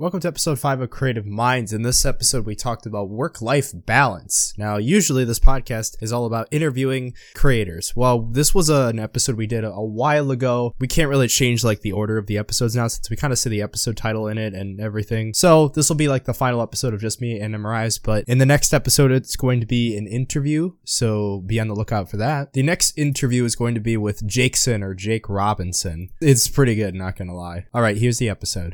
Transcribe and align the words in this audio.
Welcome 0.00 0.20
to 0.20 0.28
episode 0.28 0.58
5 0.58 0.80
of 0.80 0.88
Creative 0.88 1.26
Minds. 1.26 1.74
In 1.74 1.82
this 1.82 2.06
episode, 2.06 2.46
we 2.46 2.54
talked 2.54 2.86
about 2.86 3.10
work 3.10 3.42
life 3.42 3.70
balance. 3.74 4.54
Now, 4.56 4.78
usually 4.78 5.26
this 5.26 5.38
podcast 5.38 6.02
is 6.02 6.10
all 6.10 6.24
about 6.24 6.48
interviewing 6.50 7.12
creators. 7.34 7.94
Well, 7.94 8.22
this 8.22 8.54
was 8.54 8.70
a, 8.70 8.86
an 8.86 8.98
episode 8.98 9.36
we 9.36 9.46
did 9.46 9.62
a, 9.62 9.70
a 9.70 9.84
while 9.84 10.30
ago. 10.30 10.74
We 10.78 10.88
can't 10.88 11.10
really 11.10 11.28
change 11.28 11.64
like 11.64 11.82
the 11.82 11.92
order 11.92 12.16
of 12.16 12.28
the 12.28 12.38
episodes 12.38 12.74
now 12.74 12.88
since 12.88 13.10
we 13.10 13.16
kind 13.16 13.30
of 13.30 13.38
see 13.38 13.50
the 13.50 13.60
episode 13.60 13.98
title 13.98 14.26
in 14.26 14.38
it 14.38 14.54
and 14.54 14.80
everything. 14.80 15.34
So, 15.34 15.68
this 15.68 15.90
will 15.90 15.96
be 15.96 16.08
like 16.08 16.24
the 16.24 16.32
final 16.32 16.62
episode 16.62 16.94
of 16.94 17.02
just 17.02 17.20
me 17.20 17.38
and 17.38 17.52
Marias. 17.60 17.98
But 17.98 18.24
in 18.26 18.38
the 18.38 18.46
next 18.46 18.72
episode, 18.72 19.12
it's 19.12 19.36
going 19.36 19.60
to 19.60 19.66
be 19.66 19.98
an 19.98 20.06
interview. 20.06 20.72
So, 20.82 21.42
be 21.44 21.60
on 21.60 21.68
the 21.68 21.74
lookout 21.74 22.08
for 22.08 22.16
that. 22.16 22.54
The 22.54 22.62
next 22.62 22.96
interview 22.96 23.44
is 23.44 23.54
going 23.54 23.74
to 23.74 23.80
be 23.82 23.98
with 23.98 24.26
Jakeson 24.26 24.82
or 24.82 24.94
Jake 24.94 25.28
Robinson. 25.28 26.08
It's 26.22 26.48
pretty 26.48 26.74
good, 26.74 26.94
not 26.94 27.16
gonna 27.16 27.36
lie. 27.36 27.66
All 27.74 27.82
right, 27.82 27.98
here's 27.98 28.16
the 28.16 28.30
episode. 28.30 28.72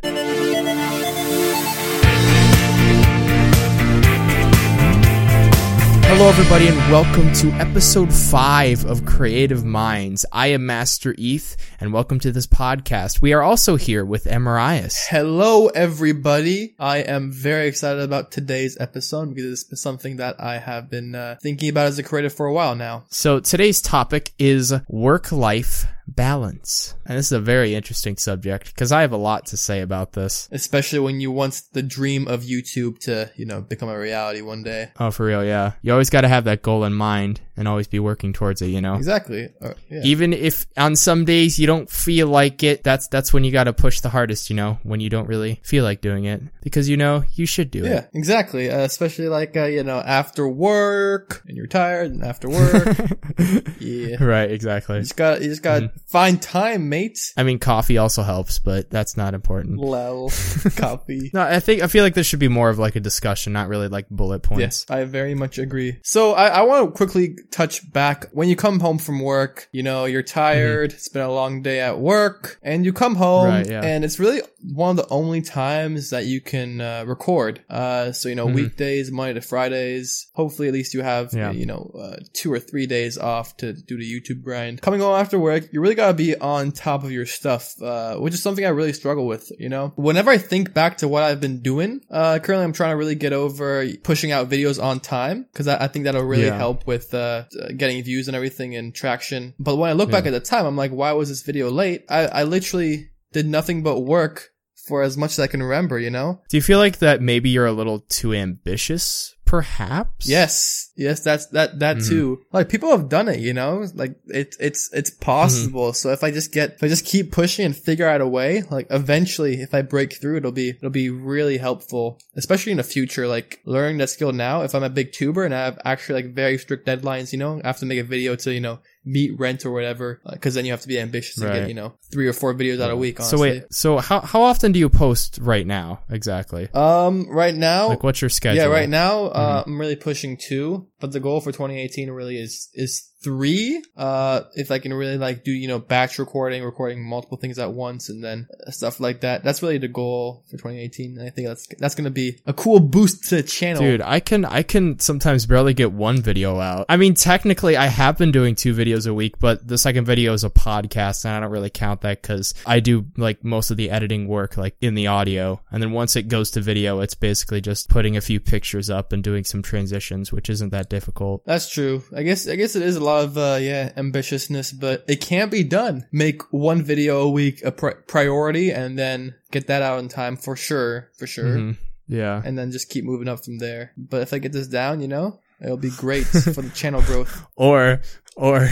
Hello, 6.19 6.31
everybody, 6.31 6.69
and 6.69 6.79
welcome 6.91 7.31
to 7.35 7.51
episode 7.61 8.11
five 8.11 8.87
of 8.87 9.05
Creative 9.05 9.63
Minds. 9.67 10.25
I 10.33 10.47
am 10.47 10.65
Master 10.65 11.15
Eth, 11.19 11.59
and 11.79 11.93
welcome 11.93 12.19
to 12.21 12.33
this 12.33 12.47
podcast. 12.47 13.21
We 13.21 13.35
are 13.35 13.43
also 13.43 13.77
here 13.77 14.03
with 14.03 14.25
Emirias. 14.25 14.97
Hello, 15.11 15.67
everybody. 15.67 16.75
I 16.79 17.01
am 17.01 17.31
very 17.33 17.69
excited 17.69 18.03
about 18.03 18.33
today's 18.33 18.79
episode 18.81 19.35
because 19.35 19.67
it's 19.71 19.83
something 19.83 20.17
that 20.17 20.41
I 20.41 20.57
have 20.57 20.89
been 20.89 21.15
uh, 21.15 21.37
thinking 21.43 21.69
about 21.69 21.89
as 21.89 21.99
a 21.99 22.03
creative 22.03 22.33
for 22.33 22.47
a 22.47 22.53
while 22.55 22.75
now. 22.75 23.05
So 23.11 23.39
today's 23.39 23.83
topic 23.83 24.33
is 24.39 24.73
work-life 24.89 25.85
balance. 26.07 26.95
And 27.05 27.19
this 27.19 27.27
is 27.27 27.33
a 27.33 27.41
very 27.41 27.75
interesting 27.75 28.17
subject 28.17 28.67
because 28.67 28.93
I 28.93 29.01
have 29.01 29.13
a 29.13 29.17
lot 29.17 29.47
to 29.47 29.57
say 29.57 29.81
about 29.81 30.13
this. 30.13 30.49
Especially 30.53 30.99
when 30.99 31.21
you 31.21 31.31
want 31.31 31.63
the 31.73 31.83
dream 31.83 32.29
of 32.29 32.43
YouTube 32.43 32.99
to, 33.01 33.31
you 33.37 33.47
know, 33.47 33.61
become 33.61 33.89
a 33.89 33.99
reality 33.99 34.41
one 34.41 34.63
day. 34.63 34.91
Oh, 34.99 35.11
for 35.11 35.27
real, 35.27 35.45
yeah. 35.45 35.73
You 35.83 35.93
always 35.93 36.11
got 36.11 36.23
to 36.23 36.29
have 36.29 36.45
that 36.45 36.63
goal 36.63 36.85
in 36.85 36.95
mind 36.95 37.41
and 37.57 37.67
always 37.69 37.87
be 37.87 37.99
working 37.99 38.33
towards 38.33 38.63
it, 38.63 38.67
you 38.67 38.81
know. 38.81 38.95
Exactly. 38.95 39.49
Uh, 39.61 39.75
yeah. 39.91 40.01
Even 40.05 40.33
if 40.33 40.67
on 40.77 40.97
some 40.97 41.25
days 41.25 41.59
you 41.59 41.67
don't 41.67 41.91
feel 41.91 42.29
like 42.29 42.63
it, 42.63 42.83
that's 42.85 43.09
that's 43.09 43.33
when 43.33 43.45
you 43.45 43.53
got 43.53 43.65
to 43.65 43.73
push 43.73 44.01
the 44.01 44.11
hardest, 44.11 44.51
you 44.51 44.57
know, 44.57 44.79
when 44.83 45.01
you 45.01 45.11
don't 45.11 45.29
really 45.29 45.61
feel 45.63 45.85
like 45.85 46.01
doing 46.01 46.25
it 46.25 46.43
because 46.63 46.89
you 46.89 46.97
know 46.97 47.25
you 47.35 47.47
should 47.47 47.71
do 47.71 47.81
yeah, 47.81 47.85
it. 47.85 47.91
Yeah, 47.91 48.19
exactly. 48.19 48.71
Uh, 48.71 48.81
especially 48.81 49.29
like 49.29 49.57
uh, 49.57 49.65
you 49.65 49.83
know, 49.83 49.99
after 49.99 50.49
work 50.49 51.43
and 51.47 51.57
you're 51.57 51.67
tired 51.67 52.13
and 52.13 52.23
after 52.23 52.49
work. 52.49 52.97
yeah. 53.81 54.23
Right, 54.23 54.51
exactly. 54.51 54.97
You 54.97 55.03
just 55.03 55.17
got 55.17 55.43
you 55.43 55.49
just 55.49 55.63
got 55.63 55.83
mm-hmm 55.83 55.97
Find 56.07 56.41
time, 56.41 56.89
mate. 56.89 57.19
I 57.37 57.43
mean, 57.43 57.59
coffee 57.59 57.99
also 57.99 58.23
helps, 58.23 58.59
but 58.59 58.89
that's 58.91 59.17
not 59.17 59.35
important. 59.35 59.79
Lol. 59.79 60.31
coffee. 60.77 61.31
No, 61.35 61.43
I 61.43 61.61
think 61.61 61.83
I 61.83 61.89
feel 61.89 62.05
like 62.05 62.15
this 62.15 62.27
should 62.27 62.39
be 62.39 62.49
more 62.49 62.71
of 62.71 62.79
like 62.79 62.97
a 62.97 63.01
discussion, 63.01 63.53
not 63.53 63.69
really 63.69 63.89
like 63.89 64.09
bullet 64.09 64.43
points. 64.43 64.61
Yes, 64.61 64.87
I 64.89 65.05
very 65.05 65.35
much 65.35 65.59
agree. 65.59 65.99
So 66.05 66.33
I, 66.33 66.47
I 66.47 66.63
want 66.63 66.87
to 66.87 66.97
quickly 66.97 67.37
touch 67.51 67.91
back 67.93 68.27
when 68.33 68.49
you 68.49 68.57
come 68.57 68.81
home 68.81 68.99
from 68.99 69.21
work. 69.21 69.69
You 69.73 69.83
know, 69.83 70.05
you're 70.05 70.23
tired. 70.23 70.91
Mm-hmm. 70.91 70.97
It's 70.97 71.09
been 71.09 71.23
a 71.23 71.33
long 71.33 71.63
day 71.63 71.81
at 71.81 71.99
work, 71.99 72.59
and 72.63 72.85
you 72.85 72.93
come 72.93 73.15
home, 73.15 73.49
right, 73.49 73.69
yeah. 73.69 73.83
and 73.83 74.05
it's 74.05 74.19
really 74.19 74.41
one 74.63 74.91
of 74.91 74.97
the 74.97 75.13
only 75.13 75.43
times 75.43 76.11
that 76.11 76.27
you 76.27 76.41
can 76.41 76.81
uh, 76.81 77.05
record. 77.07 77.65
Uh, 77.69 78.13
so 78.13 78.29
you 78.29 78.35
know, 78.35 78.47
mm-hmm. 78.47 78.57
weekdays, 78.57 79.11
Monday 79.11 79.35
to 79.35 79.41
Fridays. 79.41 80.29
Hopefully, 80.35 80.69
at 80.69 80.75
least 80.75 80.95
you 80.95 81.03
have 81.03 81.33
yeah. 81.33 81.51
you 81.51 81.67
know 81.67 81.91
uh, 81.99 82.17
two 82.33 82.53
or 82.53 82.59
three 82.59 82.87
days 82.87 83.19
off 83.19 83.57
to 83.59 83.73
do 83.73 83.97
the 83.97 84.21
YouTube 84.21 84.43
grind. 84.43 84.83
Coming 84.83 85.01
home 85.01 85.15
after 85.15 85.39
work, 85.39 85.73
you 85.73 85.81
really 85.81 85.95
gotta 85.95 86.15
be 86.15 86.37
on 86.37 86.73
top 86.73 87.05
of 87.05 87.11
your 87.11 87.27
stuff, 87.27 87.75
uh, 87.83 88.17
which 88.17 88.35
is 88.35 88.43
something 88.43 88.65
I 88.65 88.71
really 88.71 88.93
struggle 88.93 89.27
with. 89.27 89.51
You 89.59 89.69
know, 89.69 89.93
whenever 89.97 90.31
I 90.31 90.39
think 90.39 90.75
back 90.75 90.99
to 90.99 91.09
what 91.09 91.23
I've 91.23 91.41
been 91.41 91.61
doing, 91.61 92.01
uh, 92.11 92.39
currently 92.39 92.65
I'm 92.65 92.73
trying 92.73 92.91
to 92.91 92.97
really 92.97 93.15
get 93.15 93.33
over 93.33 93.87
pushing 94.03 94.33
out 94.33 94.49
videos 94.49 94.83
on 94.83 95.01
time 95.01 95.47
because 95.53 95.69
I, 95.69 95.85
I, 95.85 95.89
think 95.89 96.05
that'll 96.05 96.23
really 96.23 96.47
yeah. 96.47 96.57
help 96.57 96.87
with 96.87 97.15
uh, 97.37 97.73
getting 97.77 98.03
views 98.03 98.29
and 98.29 98.37
everything 98.37 98.75
and 98.77 98.95
traction. 98.95 99.55
But 99.59 99.77
when 99.77 99.91
I 99.91 99.93
look 99.93 100.09
yeah. 100.09 100.17
back 100.17 100.27
at 100.27 100.33
the 100.33 100.41
time, 100.41 100.67
I'm 100.67 100.77
like, 100.77 100.91
why 100.91 101.13
was 101.13 101.29
this 101.29 101.43
video 101.43 101.71
late? 101.71 102.05
I, 102.09 102.27
I 102.27 102.43
literally 102.45 103.11
did 103.33 103.47
nothing 103.47 103.83
but 103.83 104.01
work 104.01 104.51
for 104.87 105.03
as 105.03 105.17
much 105.17 105.33
as 105.33 105.41
I 105.41 105.47
can 105.47 105.63
remember, 105.63 105.99
you 105.99 106.11
know? 106.11 106.41
Do 106.49 106.57
you 106.57 106.63
feel 106.63 106.79
like 106.79 106.99
that 106.99 107.21
maybe 107.21 107.51
you're 107.51 107.67
a 107.67 107.73
little 107.73 108.01
too 108.01 108.33
ambitious 108.35 109.36
perhaps? 109.47 110.29
Yes. 110.29 110.93
Yes 110.97 111.21
that's 111.21 111.47
that 111.47 111.79
that 111.79 111.99
mm-hmm. 111.99 112.09
too. 112.09 112.45
Like 112.53 112.69
people 112.69 112.91
have 112.91 113.09
done 113.09 113.29
it 113.29 113.41
you 113.41 113.55
know? 113.55 113.87
Like 113.95 114.17
it, 114.27 114.57
it's 114.61 114.93
it's 114.93 115.11
possible. 115.11 115.89
Mm-hmm. 115.89 115.95
so 115.95 116.11
if 116.11 116.23
i 116.23 116.31
just 116.31 116.53
get 116.53 116.73
if 116.73 116.83
i 116.83 116.89
just 116.89 117.07
keep 117.07 117.33
pushing 117.33 117.65
and 117.65 117.77
figure 117.77 118.09
out 118.09 118.21
a 118.21 118.27
way 118.27 118.63
like 118.71 118.89
eventually 118.91 119.63
if 119.63 119.73
i 119.73 119.83
break 119.83 120.21
through 120.21 120.39
it'll 120.39 120.53
be 120.53 120.71
it'll 120.71 120.91
be 120.91 121.11
really 121.11 121.59
helpful 121.59 122.19
especially 122.37 122.73
in 122.73 122.79
the 122.79 122.85
future. 122.85 123.27
Like 123.27 123.61
learning 123.65 123.99
that 123.99 124.11
skill 124.11 124.33
now 124.33 124.63
if 124.63 124.75
i'm 124.75 124.83
a 124.83 124.91
big 124.91 125.13
tuber 125.13 125.45
and 125.45 125.55
i 125.55 125.65
have 125.65 125.79
actually 125.85 126.23
like 126.23 126.35
very 126.35 126.59
strict 126.59 126.87
deadlines 126.87 127.33
you 127.33 127.39
know 127.39 127.61
i 127.63 127.67
have 127.67 127.79
to 127.79 127.87
make 127.87 127.99
a 127.99 128.05
video 128.05 128.37
to 128.37 128.53
you 128.53 128.61
know 128.61 128.81
meet 129.07 129.39
rent 129.39 129.65
or 129.65 129.71
whatever 129.71 130.21
because 130.31 130.55
uh, 130.55 130.59
then 130.59 130.65
you 130.65 130.73
have 130.73 130.81
to 130.81 130.89
be 130.89 130.99
ambitious 130.99 131.43
right. 131.43 131.51
and 131.51 131.61
get 131.61 131.69
you 131.69 131.75
know 131.75 131.95
three 132.11 132.27
or 132.27 132.33
four 132.33 132.53
videos 132.53 132.81
out 132.81 132.91
a 132.91 132.97
week 132.97 133.21
honestly. 133.21 133.39
so 133.39 133.43
wait 133.43 133.65
so 133.71 133.99
how, 133.99 134.21
how 134.21 134.43
often 134.43 134.73
do 134.73 134.79
you 134.79 134.89
post 134.89 135.39
right 135.41 135.67
now 135.67 136.01
exactly 136.11 136.69
um 136.75 137.29
right 137.31 137.55
now 137.55 137.89
like 137.89 138.03
what's 138.03 138.21
your 138.21 138.29
schedule 138.29 138.63
yeah 138.63 138.69
right 138.69 138.89
now 138.89 139.27
uh, 139.27 139.63
mm-hmm. 139.63 139.71
I'm 139.71 139.81
really 139.81 139.97
pushing 139.97 140.37
two, 140.37 140.89
but 141.01 141.13
the 141.13 141.21
goal 141.21 141.41
for 141.41 141.53
2018 141.53 142.11
really 142.11 142.39
is 142.39 142.69
is 142.75 143.11
three. 143.27 143.83
Uh, 143.97 144.43
if 144.55 144.71
I 144.71 144.79
can 144.79 144.95
really 144.95 145.19
like 145.19 145.43
do, 145.43 145.51
you 145.51 145.67
know, 145.67 145.81
batch 145.81 146.21
recording, 146.21 146.63
recording 146.63 147.05
multiple 147.05 147.37
things 147.37 147.59
at 147.59 147.73
once 147.73 148.09
and 148.09 148.23
then 148.23 148.47
stuff 148.69 149.01
like 149.01 149.23
that. 149.23 149.43
That's 149.43 149.65
really 149.65 149.79
the 149.79 149.89
goal 149.89 150.45
for 150.47 150.53
2018. 150.53 151.19
And 151.19 151.27
I 151.27 151.31
think 151.31 151.49
that's, 151.49 151.67
that's 151.81 151.97
going 151.97 152.05
to 152.05 152.13
be 152.13 152.39
a 152.47 152.53
cool 152.53 152.79
boost 152.79 153.29
to 153.31 153.37
the 153.37 153.43
channel. 153.43 153.83
Dude, 153.83 154.01
I 154.01 154.21
can, 154.21 154.45
I 154.45 154.63
can 154.63 155.01
sometimes 155.01 155.45
barely 155.45 155.75
get 155.75 155.91
one 155.91 156.23
video 156.23 156.61
out. 156.61 156.87
I 156.89 156.97
mean, 156.97 157.15
technically 157.15 157.77
I 157.77 157.87
have 157.87 158.17
been 158.17 158.31
doing 158.31 158.55
two 158.55 158.73
videos 158.73 159.09
a 159.09 159.15
week, 159.15 159.41
but 159.41 159.67
the 159.67 159.77
second 159.77 160.05
video 160.05 160.33
is 160.33 160.45
a 160.45 160.51
podcast 160.51 161.25
and 161.25 161.35
I 161.35 161.41
don't 161.41 161.51
really 161.51 161.69
count 161.69 162.03
that 162.03 162.23
because 162.23 162.55
I 162.65 162.79
do 162.79 163.07
like 163.17 163.43
most 163.43 163.73
of 163.73 163.77
the 163.77 163.91
editing 163.91 164.29
work 164.29 164.57
like 164.57 164.77
in 164.81 164.95
the 164.95 165.09
audio. 165.09 165.61
And 165.73 165.83
then 165.83 165.91
once 165.91 166.15
it 166.15 166.29
goes 166.29 166.53
to 166.53 166.61
video, 166.61 167.01
it's 167.01 167.17
basically 167.17 167.61
just 167.61 167.89
putting 167.89 168.17
a 168.17 168.21
few 168.21 168.39
pictures 168.39 168.89
up 168.89 169.13
and 169.13 169.25
doing 169.25 169.43
some 169.43 169.63
transitions, 169.63 170.31
which 170.31 170.49
isn't 170.49 170.71
that 170.71 170.89
difficult. 170.89 171.45
That's 171.45 171.69
true. 171.69 172.05
I 172.15 172.23
guess, 172.23 172.47
I 172.47 172.55
guess 172.55 172.77
it 172.77 172.83
is 172.83 172.95
a 172.95 173.03
lot 173.03 173.16
of 173.25 173.39
uh, 173.39 173.59
yeah 173.61 173.93
ambitiousness, 173.97 174.79
but 174.79 175.05
it 175.09 175.21
can't 175.21 175.51
be 175.51 175.65
done. 175.65 176.07
Make 176.13 176.43
one 176.53 176.83
video 176.83 177.21
a 177.21 177.31
week 177.31 177.63
a 177.65 177.73
pri- 177.73 177.95
priority, 178.07 178.71
and 178.71 178.99
then 178.99 179.35
get 179.51 179.67
that 179.69 179.83
out 179.83 179.99
in 179.99 180.09
time 180.09 180.37
for 180.37 180.57
sure, 180.57 181.11
for 181.19 181.27
sure. 181.27 181.57
Mm-hmm. 181.57 181.83
Yeah, 182.09 182.41
and 182.45 182.57
then 182.57 182.71
just 182.71 182.89
keep 182.89 183.05
moving 183.05 183.29
up 183.29 183.45
from 183.45 183.59
there. 183.59 183.93
But 183.97 184.23
if 184.23 184.33
I 184.33 184.39
get 184.39 184.53
this 184.53 184.69
down, 184.69 185.01
you 185.01 185.09
know, 185.09 185.41
it'll 185.61 185.77
be 185.77 185.91
great 185.91 186.27
for 186.27 186.63
the 186.63 186.71
channel 186.71 187.03
growth. 187.03 187.45
Or, 187.57 188.01
or. 188.37 188.69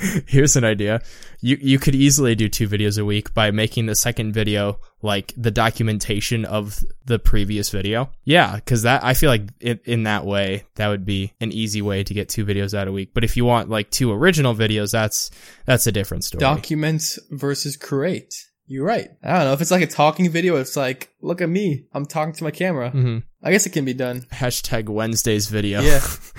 Here's 0.26 0.56
an 0.56 0.64
idea. 0.64 1.02
You 1.40 1.58
you 1.60 1.78
could 1.78 1.94
easily 1.94 2.34
do 2.34 2.48
two 2.48 2.68
videos 2.68 3.00
a 3.00 3.04
week 3.04 3.34
by 3.34 3.50
making 3.50 3.86
the 3.86 3.94
second 3.94 4.32
video 4.32 4.78
like 5.02 5.32
the 5.36 5.50
documentation 5.50 6.44
of 6.44 6.82
the 7.04 7.18
previous 7.18 7.70
video. 7.70 8.10
Yeah, 8.24 8.58
cuz 8.60 8.82
that 8.82 9.04
I 9.04 9.14
feel 9.14 9.30
like 9.30 9.48
in, 9.60 9.80
in 9.84 10.02
that 10.04 10.24
way 10.24 10.64
that 10.76 10.88
would 10.88 11.04
be 11.04 11.32
an 11.40 11.52
easy 11.52 11.82
way 11.82 12.04
to 12.04 12.14
get 12.14 12.28
two 12.28 12.44
videos 12.44 12.74
out 12.74 12.88
a 12.88 12.92
week. 12.92 13.10
But 13.14 13.24
if 13.24 13.36
you 13.36 13.44
want 13.44 13.68
like 13.68 13.90
two 13.90 14.12
original 14.12 14.54
videos, 14.54 14.92
that's 14.92 15.30
that's 15.66 15.86
a 15.86 15.92
different 15.92 16.24
story. 16.24 16.40
Document 16.40 17.18
versus 17.30 17.76
create. 17.76 18.34
You're 18.70 18.86
right. 18.86 19.10
I 19.24 19.32
don't 19.32 19.46
know 19.46 19.52
if 19.52 19.60
it's 19.60 19.72
like 19.72 19.82
a 19.82 19.86
talking 19.88 20.30
video. 20.30 20.54
It's 20.54 20.76
like, 20.76 21.12
look 21.20 21.40
at 21.40 21.48
me. 21.48 21.86
I'm 21.92 22.06
talking 22.06 22.34
to 22.34 22.44
my 22.44 22.52
camera. 22.52 22.92
Mm-hmm. 22.92 23.18
I 23.42 23.50
guess 23.50 23.66
it 23.66 23.70
can 23.70 23.84
be 23.84 23.94
done. 23.94 24.20
Hashtag 24.32 24.88
Wednesday's 24.88 25.48
video. 25.48 25.80
Yeah, 25.80 25.98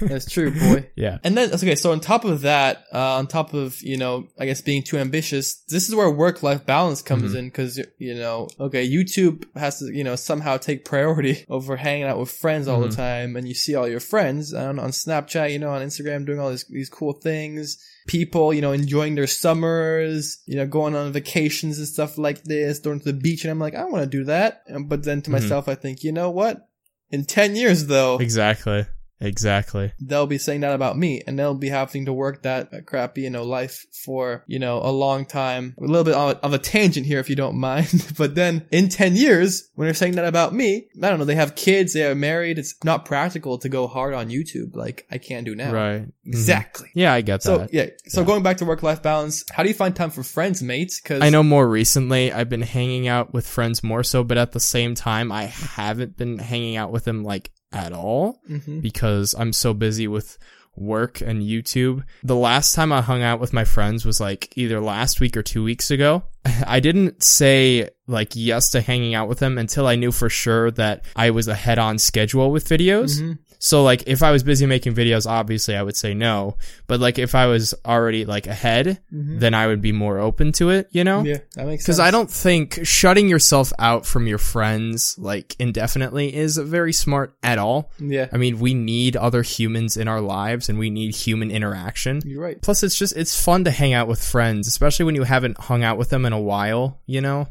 that's 0.00 0.30
true, 0.30 0.52
boy. 0.52 0.88
Yeah. 0.94 1.18
And 1.24 1.36
then 1.36 1.52
okay, 1.52 1.74
so 1.74 1.90
on 1.90 1.98
top 1.98 2.24
of 2.24 2.42
that, 2.42 2.84
uh, 2.94 3.16
on 3.16 3.26
top 3.26 3.52
of 3.52 3.82
you 3.82 3.96
know, 3.96 4.28
I 4.38 4.46
guess 4.46 4.60
being 4.60 4.84
too 4.84 4.96
ambitious, 4.96 5.56
this 5.70 5.88
is 5.88 5.94
where 5.96 6.08
work-life 6.08 6.64
balance 6.64 7.02
comes 7.02 7.30
mm-hmm. 7.30 7.36
in 7.36 7.44
because 7.46 7.80
you 7.98 8.14
know, 8.14 8.46
okay, 8.60 8.88
YouTube 8.88 9.44
has 9.56 9.80
to 9.80 9.92
you 9.92 10.04
know 10.04 10.14
somehow 10.14 10.58
take 10.58 10.84
priority 10.84 11.44
over 11.48 11.74
hanging 11.74 12.04
out 12.04 12.18
with 12.20 12.30
friends 12.30 12.68
all 12.68 12.78
mm-hmm. 12.78 12.90
the 12.90 12.96
time, 12.96 13.34
and 13.34 13.48
you 13.48 13.54
see 13.54 13.74
all 13.74 13.88
your 13.88 13.98
friends 13.98 14.54
on 14.54 14.78
on 14.78 14.90
Snapchat, 14.90 15.50
you 15.50 15.58
know, 15.58 15.70
on 15.70 15.82
Instagram 15.82 16.26
doing 16.26 16.38
all 16.38 16.50
these 16.50 16.64
these 16.66 16.90
cool 16.90 17.14
things 17.14 17.78
people, 18.06 18.52
you 18.52 18.60
know, 18.60 18.72
enjoying 18.72 19.14
their 19.14 19.26
summers, 19.26 20.38
you 20.46 20.56
know, 20.56 20.66
going 20.66 20.94
on 20.94 21.12
vacations 21.12 21.78
and 21.78 21.86
stuff 21.86 22.18
like 22.18 22.44
this, 22.44 22.78
going 22.78 22.98
to 23.00 23.12
the 23.12 23.18
beach. 23.18 23.44
And 23.44 23.50
I'm 23.50 23.58
like, 23.58 23.74
I 23.74 23.84
want 23.84 24.04
to 24.04 24.10
do 24.10 24.24
that. 24.24 24.62
But 24.86 25.04
then 25.04 25.22
to 25.22 25.30
mm-hmm. 25.30 25.42
myself, 25.42 25.68
I 25.68 25.74
think, 25.74 26.02
you 26.02 26.12
know 26.12 26.30
what? 26.30 26.68
In 27.10 27.24
10 27.24 27.56
years 27.56 27.86
though. 27.86 28.18
Exactly. 28.18 28.86
Exactly. 29.22 29.92
They'll 30.00 30.26
be 30.26 30.38
saying 30.38 30.60
that 30.60 30.74
about 30.74 30.98
me 30.98 31.22
and 31.26 31.38
they'll 31.38 31.54
be 31.54 31.68
having 31.68 32.06
to 32.06 32.12
work 32.12 32.42
that 32.42 32.86
crappy, 32.86 33.22
you 33.22 33.30
know, 33.30 33.44
life 33.44 33.86
for, 34.04 34.44
you 34.46 34.58
know, 34.58 34.78
a 34.82 34.90
long 34.90 35.24
time. 35.24 35.74
A 35.78 35.84
little 35.84 36.04
bit 36.04 36.14
of 36.14 36.52
a 36.52 36.58
tangent 36.58 37.06
here 37.06 37.20
if 37.20 37.30
you 37.30 37.36
don't 37.36 37.56
mind. 37.60 38.12
but 38.18 38.34
then 38.34 38.66
in 38.70 38.88
10 38.88 39.16
years, 39.16 39.70
when 39.74 39.86
they're 39.86 39.94
saying 39.94 40.16
that 40.16 40.24
about 40.24 40.52
me, 40.52 40.88
I 41.02 41.10
don't 41.10 41.18
know, 41.18 41.24
they 41.24 41.36
have 41.36 41.54
kids, 41.54 41.92
they 41.92 42.04
are 42.04 42.14
married. 42.14 42.58
It's 42.58 42.74
not 42.84 43.04
practical 43.04 43.58
to 43.58 43.68
go 43.68 43.86
hard 43.86 44.14
on 44.14 44.28
YouTube 44.28 44.74
like 44.74 45.06
I 45.10 45.18
can 45.18 45.44
do 45.44 45.54
now. 45.54 45.72
Right. 45.72 46.06
Exactly. 46.26 46.88
Mm-hmm. 46.88 46.98
Yeah, 46.98 47.14
I 47.14 47.20
get 47.20 47.42
that. 47.42 47.42
So, 47.42 47.68
yeah. 47.72 47.86
So 48.06 48.20
yeah. 48.20 48.26
going 48.26 48.42
back 48.42 48.58
to 48.58 48.64
work 48.64 48.82
life 48.82 49.02
balance, 49.02 49.44
how 49.52 49.62
do 49.62 49.68
you 49.68 49.74
find 49.74 49.94
time 49.94 50.10
for 50.10 50.22
friends, 50.22 50.62
mates? 50.62 51.00
Cause 51.00 51.22
I 51.22 51.30
know 51.30 51.42
more 51.42 51.68
recently 51.68 52.32
I've 52.32 52.48
been 52.48 52.62
hanging 52.62 53.08
out 53.08 53.32
with 53.32 53.46
friends 53.46 53.82
more 53.82 54.02
so, 54.02 54.24
but 54.24 54.38
at 54.38 54.52
the 54.52 54.60
same 54.60 54.94
time, 54.94 55.30
I 55.30 55.44
haven't 55.44 56.16
been 56.16 56.38
hanging 56.38 56.76
out 56.76 56.90
with 56.90 57.04
them 57.04 57.22
like 57.22 57.50
at 57.72 57.92
all 57.92 58.40
mm-hmm. 58.48 58.80
because 58.80 59.34
I'm 59.38 59.52
so 59.52 59.74
busy 59.74 60.08
with 60.08 60.38
work 60.76 61.20
and 61.20 61.42
YouTube. 61.42 62.04
The 62.22 62.36
last 62.36 62.74
time 62.74 62.92
I 62.92 63.02
hung 63.02 63.22
out 63.22 63.40
with 63.40 63.52
my 63.52 63.64
friends 63.64 64.04
was 64.04 64.20
like 64.20 64.52
either 64.56 64.80
last 64.80 65.20
week 65.20 65.36
or 65.36 65.42
two 65.42 65.62
weeks 65.62 65.90
ago. 65.90 66.24
I 66.44 66.80
didn't 66.80 67.22
say 67.22 67.90
like 68.08 68.32
yes 68.34 68.70
to 68.70 68.80
hanging 68.80 69.14
out 69.14 69.28
with 69.28 69.38
them 69.38 69.58
until 69.58 69.86
I 69.86 69.96
knew 69.96 70.12
for 70.12 70.28
sure 70.28 70.70
that 70.72 71.04
I 71.14 71.30
was 71.30 71.48
ahead 71.48 71.78
on 71.78 71.98
schedule 71.98 72.50
with 72.50 72.68
videos. 72.68 73.20
Mm-hmm. 73.20 73.32
So 73.58 73.84
like 73.84 74.02
if 74.08 74.24
I 74.24 74.32
was 74.32 74.42
busy 74.42 74.66
making 74.66 74.96
videos, 74.96 75.24
obviously 75.24 75.76
I 75.76 75.84
would 75.84 75.96
say 75.96 76.14
no. 76.14 76.56
But 76.88 76.98
like 76.98 77.20
if 77.20 77.36
I 77.36 77.46
was 77.46 77.74
already 77.86 78.24
like 78.24 78.48
ahead, 78.48 79.00
mm-hmm. 79.14 79.38
then 79.38 79.54
I 79.54 79.68
would 79.68 79.80
be 79.80 79.92
more 79.92 80.18
open 80.18 80.50
to 80.54 80.70
it, 80.70 80.88
you 80.90 81.04
know? 81.04 81.22
Yeah, 81.22 81.38
that 81.54 81.66
makes 81.66 81.84
sense. 81.84 81.96
Because 81.96 82.00
I 82.00 82.10
don't 82.10 82.28
think 82.28 82.80
shutting 82.82 83.28
yourself 83.28 83.72
out 83.78 84.04
from 84.04 84.26
your 84.26 84.38
friends 84.38 85.16
like 85.16 85.54
indefinitely 85.60 86.34
is 86.34 86.56
very 86.56 86.92
smart 86.92 87.36
at 87.44 87.58
all. 87.58 87.92
Yeah. 88.00 88.26
I 88.32 88.36
mean, 88.36 88.58
we 88.58 88.74
need 88.74 89.14
other 89.14 89.42
humans 89.42 89.96
in 89.96 90.08
our 90.08 90.20
lives 90.20 90.68
and 90.68 90.76
we 90.76 90.90
need 90.90 91.14
human 91.14 91.52
interaction. 91.52 92.20
You're 92.24 92.42
right. 92.42 92.60
Plus 92.60 92.82
it's 92.82 92.98
just 92.98 93.16
it's 93.16 93.40
fun 93.40 93.62
to 93.62 93.70
hang 93.70 93.92
out 93.92 94.08
with 94.08 94.20
friends, 94.20 94.66
especially 94.66 95.04
when 95.04 95.14
you 95.14 95.22
haven't 95.22 95.56
hung 95.56 95.84
out 95.84 95.98
with 95.98 96.10
them 96.10 96.26
in 96.26 96.31
a 96.32 96.40
while, 96.40 97.00
you 97.06 97.20
know? 97.20 97.48